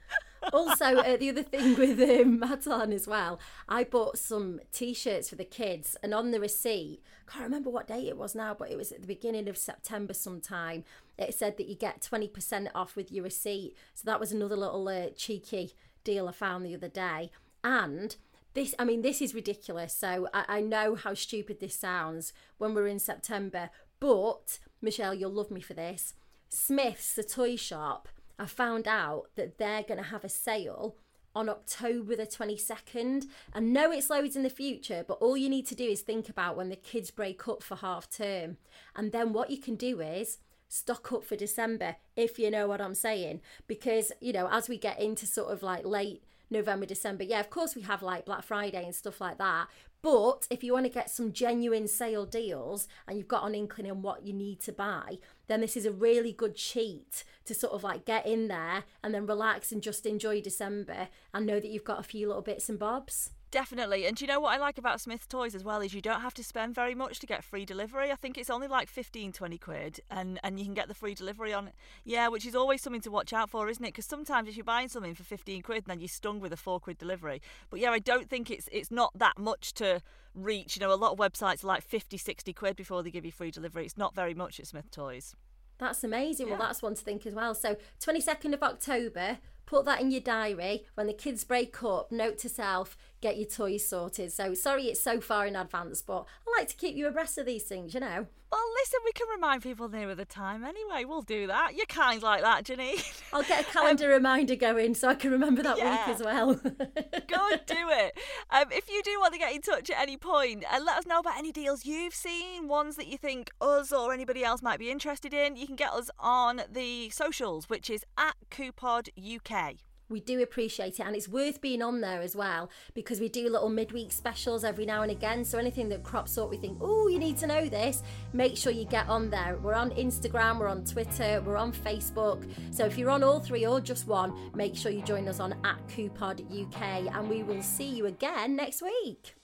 Also, 0.52 0.84
uh, 0.84 1.16
the 1.16 1.28
other 1.28 1.42
thing 1.42 1.76
with 1.76 2.00
um, 2.00 2.40
Matalan 2.40 2.94
as 2.94 3.08
well, 3.08 3.40
I 3.68 3.82
bought 3.82 4.16
some 4.16 4.60
T-shirts 4.72 5.28
for 5.28 5.34
the 5.34 5.44
kids, 5.44 5.96
and 6.04 6.14
on 6.14 6.30
the 6.30 6.38
receipt, 6.38 7.02
can't 7.30 7.44
remember 7.44 7.70
what 7.70 7.86
date 7.86 8.08
it 8.08 8.16
was 8.16 8.34
now, 8.34 8.54
but 8.54 8.70
it 8.70 8.76
was 8.76 8.90
at 8.90 9.00
the 9.00 9.06
beginning 9.06 9.48
of 9.48 9.56
September 9.56 10.12
sometime. 10.14 10.84
It 11.18 11.34
said 11.34 11.56
that 11.58 11.68
you 11.68 11.74
get 11.74 12.00
twenty 12.00 12.28
percent 12.28 12.68
off 12.74 12.96
with 12.96 13.12
your 13.12 13.24
receipt, 13.24 13.76
so 13.94 14.02
that 14.06 14.20
was 14.20 14.32
another 14.32 14.56
little 14.56 14.88
uh, 14.88 15.10
cheeky 15.16 15.74
deal 16.04 16.28
I 16.28 16.32
found 16.32 16.64
the 16.64 16.74
other 16.74 16.88
day. 16.88 17.30
And 17.62 18.16
this, 18.54 18.74
I 18.78 18.84
mean, 18.84 19.02
this 19.02 19.20
is 19.22 19.34
ridiculous. 19.34 19.94
So 19.94 20.28
I, 20.32 20.44
I 20.48 20.60
know 20.60 20.94
how 20.94 21.14
stupid 21.14 21.60
this 21.60 21.74
sounds 21.74 22.32
when 22.58 22.74
we're 22.74 22.88
in 22.88 22.98
September, 22.98 23.70
but 23.98 24.58
Michelle, 24.80 25.14
you'll 25.14 25.32
love 25.32 25.50
me 25.50 25.60
for 25.60 25.74
this. 25.74 26.14
Smyths, 26.48 27.14
the 27.14 27.22
toy 27.22 27.56
shop, 27.56 28.08
I 28.38 28.46
found 28.46 28.88
out 28.88 29.26
that 29.36 29.58
they're 29.58 29.82
going 29.82 29.98
to 29.98 30.10
have 30.10 30.24
a 30.24 30.28
sale 30.28 30.96
on 31.34 31.48
October 31.48 32.16
the 32.16 32.26
22nd. 32.26 33.26
I 33.54 33.60
know 33.60 33.92
it's 33.92 34.10
loads 34.10 34.34
in 34.34 34.42
the 34.42 34.50
future, 34.50 35.04
but 35.06 35.18
all 35.20 35.36
you 35.36 35.48
need 35.48 35.66
to 35.66 35.74
do 35.74 35.84
is 35.84 36.00
think 36.00 36.28
about 36.28 36.56
when 36.56 36.70
the 36.70 36.76
kids 36.76 37.10
break 37.10 37.46
up 37.46 37.62
for 37.62 37.76
half 37.76 38.10
term. 38.10 38.56
And 38.96 39.12
then 39.12 39.32
what 39.32 39.50
you 39.50 39.58
can 39.58 39.76
do 39.76 40.00
is 40.00 40.38
stock 40.70 41.12
up 41.12 41.24
for 41.24 41.36
December, 41.36 41.96
if 42.16 42.38
you 42.38 42.50
know 42.50 42.66
what 42.66 42.80
I'm 42.80 42.94
saying. 42.94 43.42
Because, 43.66 44.12
you 44.20 44.32
know, 44.32 44.48
as 44.50 44.68
we 44.68 44.78
get 44.78 44.98
into 44.98 45.26
sort 45.26 45.52
of 45.52 45.62
like 45.62 45.84
late 45.84 46.22
November, 46.48 46.86
December, 46.86 47.24
yeah, 47.24 47.40
of 47.40 47.50
course 47.50 47.76
we 47.76 47.82
have 47.82 48.02
like 48.02 48.24
Black 48.24 48.42
Friday 48.42 48.82
and 48.82 48.94
stuff 48.94 49.20
like 49.20 49.36
that. 49.38 49.66
But 50.02 50.46
if 50.48 50.64
you 50.64 50.72
want 50.72 50.86
to 50.86 50.92
get 50.92 51.10
some 51.10 51.32
genuine 51.32 51.86
sale 51.86 52.24
deals 52.24 52.88
and 53.06 53.18
you've 53.18 53.28
got 53.28 53.46
an 53.46 53.54
inkling 53.54 53.90
on 53.90 54.00
what 54.00 54.24
you 54.24 54.32
need 54.32 54.60
to 54.60 54.72
buy, 54.72 55.18
then 55.46 55.60
this 55.60 55.76
is 55.76 55.84
a 55.84 55.92
really 55.92 56.32
good 56.32 56.54
cheat 56.54 57.24
to 57.44 57.54
sort 57.54 57.74
of 57.74 57.82
like 57.82 58.06
get 58.06 58.26
in 58.26 58.48
there 58.48 58.84
and 59.04 59.12
then 59.12 59.26
relax 59.26 59.72
and 59.72 59.82
just 59.82 60.06
enjoy 60.06 60.40
December 60.40 61.08
and 61.34 61.44
know 61.44 61.60
that 61.60 61.68
you've 61.68 61.84
got 61.84 62.00
a 62.00 62.04
few 62.04 62.28
little 62.28 62.42
bits 62.42 62.70
and 62.70 62.78
bobs. 62.78 63.30
Definitely. 63.50 64.06
And 64.06 64.16
do 64.16 64.24
you 64.24 64.28
know 64.28 64.38
what 64.38 64.54
I 64.54 64.58
like 64.58 64.78
about 64.78 65.00
Smyths 65.00 65.26
Toys 65.26 65.56
as 65.56 65.64
well 65.64 65.80
is 65.80 65.92
you 65.92 66.00
don't 66.00 66.20
have 66.20 66.34
to 66.34 66.44
spend 66.44 66.72
very 66.74 66.94
much 66.94 67.18
to 67.18 67.26
get 67.26 67.42
free 67.42 67.64
delivery. 67.64 68.12
I 68.12 68.14
think 68.14 68.38
it's 68.38 68.50
only 68.50 68.68
like 68.68 68.88
15, 68.88 69.32
20 69.32 69.58
quid 69.58 70.00
and, 70.08 70.38
and 70.44 70.58
you 70.58 70.64
can 70.64 70.74
get 70.74 70.86
the 70.86 70.94
free 70.94 71.14
delivery 71.14 71.52
on 71.52 71.68
it. 71.68 71.74
Yeah, 72.04 72.28
which 72.28 72.46
is 72.46 72.54
always 72.54 72.80
something 72.80 73.00
to 73.02 73.10
watch 73.10 73.32
out 73.32 73.50
for, 73.50 73.68
isn't 73.68 73.84
it? 73.84 73.88
Because 73.88 74.06
sometimes 74.06 74.48
if 74.48 74.56
you're 74.56 74.62
buying 74.62 74.88
something 74.88 75.14
for 75.14 75.24
15 75.24 75.62
quid 75.62 75.84
then 75.86 75.98
you're 75.98 76.08
stung 76.08 76.38
with 76.38 76.52
a 76.52 76.56
4 76.56 76.78
quid 76.78 76.98
delivery. 76.98 77.42
But 77.70 77.80
yeah, 77.80 77.90
I 77.90 77.98
don't 77.98 78.30
think 78.30 78.50
it's 78.50 78.68
it's 78.70 78.90
not 78.90 79.10
that 79.18 79.36
much 79.36 79.74
to 79.74 80.00
reach. 80.32 80.76
You 80.76 80.80
know, 80.80 80.92
a 80.92 80.94
lot 80.94 81.12
of 81.12 81.18
websites 81.18 81.64
are 81.64 81.68
like 81.68 81.82
50, 81.82 82.16
60 82.18 82.52
quid 82.52 82.76
before 82.76 83.02
they 83.02 83.10
give 83.10 83.24
you 83.24 83.32
free 83.32 83.50
delivery. 83.50 83.84
It's 83.84 83.98
not 83.98 84.14
very 84.14 84.34
much 84.34 84.60
at 84.60 84.68
Smyths 84.68 84.90
Toys. 84.90 85.34
That's 85.80 86.04
amazing. 86.04 86.50
Well, 86.50 86.58
that's 86.58 86.82
one 86.82 86.94
to 86.94 87.02
think 87.02 87.26
as 87.26 87.34
well. 87.34 87.54
So, 87.54 87.76
22nd 88.00 88.52
of 88.52 88.62
October, 88.62 89.38
put 89.64 89.86
that 89.86 90.00
in 90.00 90.10
your 90.10 90.20
diary. 90.20 90.84
When 90.94 91.06
the 91.06 91.14
kids 91.14 91.42
break 91.42 91.82
up, 91.82 92.12
note 92.12 92.36
to 92.38 92.50
self, 92.50 92.98
get 93.20 93.36
your 93.36 93.46
toys 93.46 93.86
sorted. 93.86 94.32
So, 94.32 94.54
sorry 94.54 94.86
it's 94.86 95.02
so 95.02 95.20
far 95.20 95.46
in 95.46 95.56
advance, 95.56 96.02
but 96.02 96.26
I 96.46 96.58
like 96.60 96.68
to 96.68 96.76
keep 96.76 96.96
you 96.96 97.06
abreast 97.06 97.38
of 97.38 97.46
these 97.46 97.64
things, 97.64 97.94
you 97.94 98.00
know. 98.00 98.26
Well, 98.52 98.60
listen, 98.80 98.98
we 99.04 99.12
can 99.12 99.28
remind 99.28 99.62
people 99.62 99.88
nearer 99.88 100.16
the 100.16 100.24
time 100.24 100.64
anyway. 100.64 101.04
We'll 101.04 101.22
do 101.22 101.46
that. 101.46 101.76
You're 101.76 101.86
kind 101.86 102.20
like 102.20 102.42
that, 102.42 102.64
Jenny. 102.64 102.96
I'll 103.32 103.44
get 103.44 103.60
a 103.60 103.64
calendar 103.64 104.08
reminder 104.08 104.56
going 104.56 104.94
so 104.94 105.08
I 105.08 105.14
can 105.14 105.30
remember 105.30 105.62
that 105.62 105.78
yeah. 105.78 106.08
week 106.08 106.16
as 106.16 106.20
well. 106.20 106.54
Go 106.54 107.48
and 107.52 107.60
do 107.66 107.88
it. 107.90 108.18
Um, 108.50 108.64
if 108.72 108.90
you 108.90 109.02
do 109.04 109.20
want 109.20 109.34
to 109.34 109.38
get 109.38 109.54
in 109.54 109.62
touch 109.62 109.88
at 109.90 110.00
any 110.00 110.16
point 110.16 110.64
and 110.72 110.84
let 110.84 110.98
us 110.98 111.06
know 111.06 111.20
about 111.20 111.38
any 111.38 111.52
deals 111.52 111.84
you've 111.84 112.14
seen, 112.14 112.66
ones 112.66 112.96
that 112.96 113.06
you 113.06 113.16
think 113.16 113.52
us 113.60 113.92
or 113.92 114.12
anybody 114.12 114.42
else 114.42 114.62
might 114.62 114.80
be 114.80 114.90
interested 114.90 115.32
in, 115.32 115.54
you 115.54 115.68
can 115.68 115.76
get 115.76 115.92
us 115.92 116.10
on 116.18 116.62
the 116.68 117.10
socials, 117.10 117.68
which 117.68 117.88
is 117.88 118.04
at 118.18 118.34
Coupod 118.50 119.10
UK. 119.16 119.76
We 120.10 120.20
do 120.20 120.42
appreciate 120.42 120.98
it, 120.98 121.06
and 121.06 121.14
it's 121.14 121.28
worth 121.28 121.60
being 121.60 121.82
on 121.82 122.00
there 122.00 122.20
as 122.20 122.34
well 122.34 122.68
because 122.94 123.20
we 123.20 123.28
do 123.28 123.48
little 123.48 123.68
midweek 123.68 124.12
specials 124.12 124.64
every 124.64 124.84
now 124.84 125.02
and 125.02 125.10
again. 125.10 125.44
So 125.44 125.56
anything 125.56 125.88
that 125.90 126.02
crops 126.02 126.36
up, 126.36 126.50
we 126.50 126.56
think, 126.56 126.78
oh, 126.80 127.08
you 127.08 127.18
need 127.18 127.38
to 127.38 127.46
know 127.46 127.68
this. 127.68 128.02
Make 128.32 128.56
sure 128.56 128.72
you 128.72 128.84
get 128.84 129.08
on 129.08 129.30
there. 129.30 129.56
We're 129.62 129.74
on 129.74 129.90
Instagram, 129.92 130.58
we're 130.58 130.68
on 130.68 130.84
Twitter, 130.84 131.42
we're 131.46 131.56
on 131.56 131.72
Facebook. 131.72 132.44
So 132.74 132.84
if 132.84 132.98
you're 132.98 133.10
on 133.10 133.22
all 133.22 133.40
three 133.40 133.64
or 133.64 133.80
just 133.80 134.06
one, 134.06 134.34
make 134.54 134.76
sure 134.76 134.90
you 134.90 135.02
join 135.02 135.28
us 135.28 135.40
on 135.40 135.54
at 135.64 135.78
Coupod 135.88 136.40
UK, 136.40 137.14
and 137.14 137.30
we 137.30 137.42
will 137.42 137.62
see 137.62 137.88
you 137.88 138.06
again 138.06 138.56
next 138.56 138.82
week. 138.82 139.39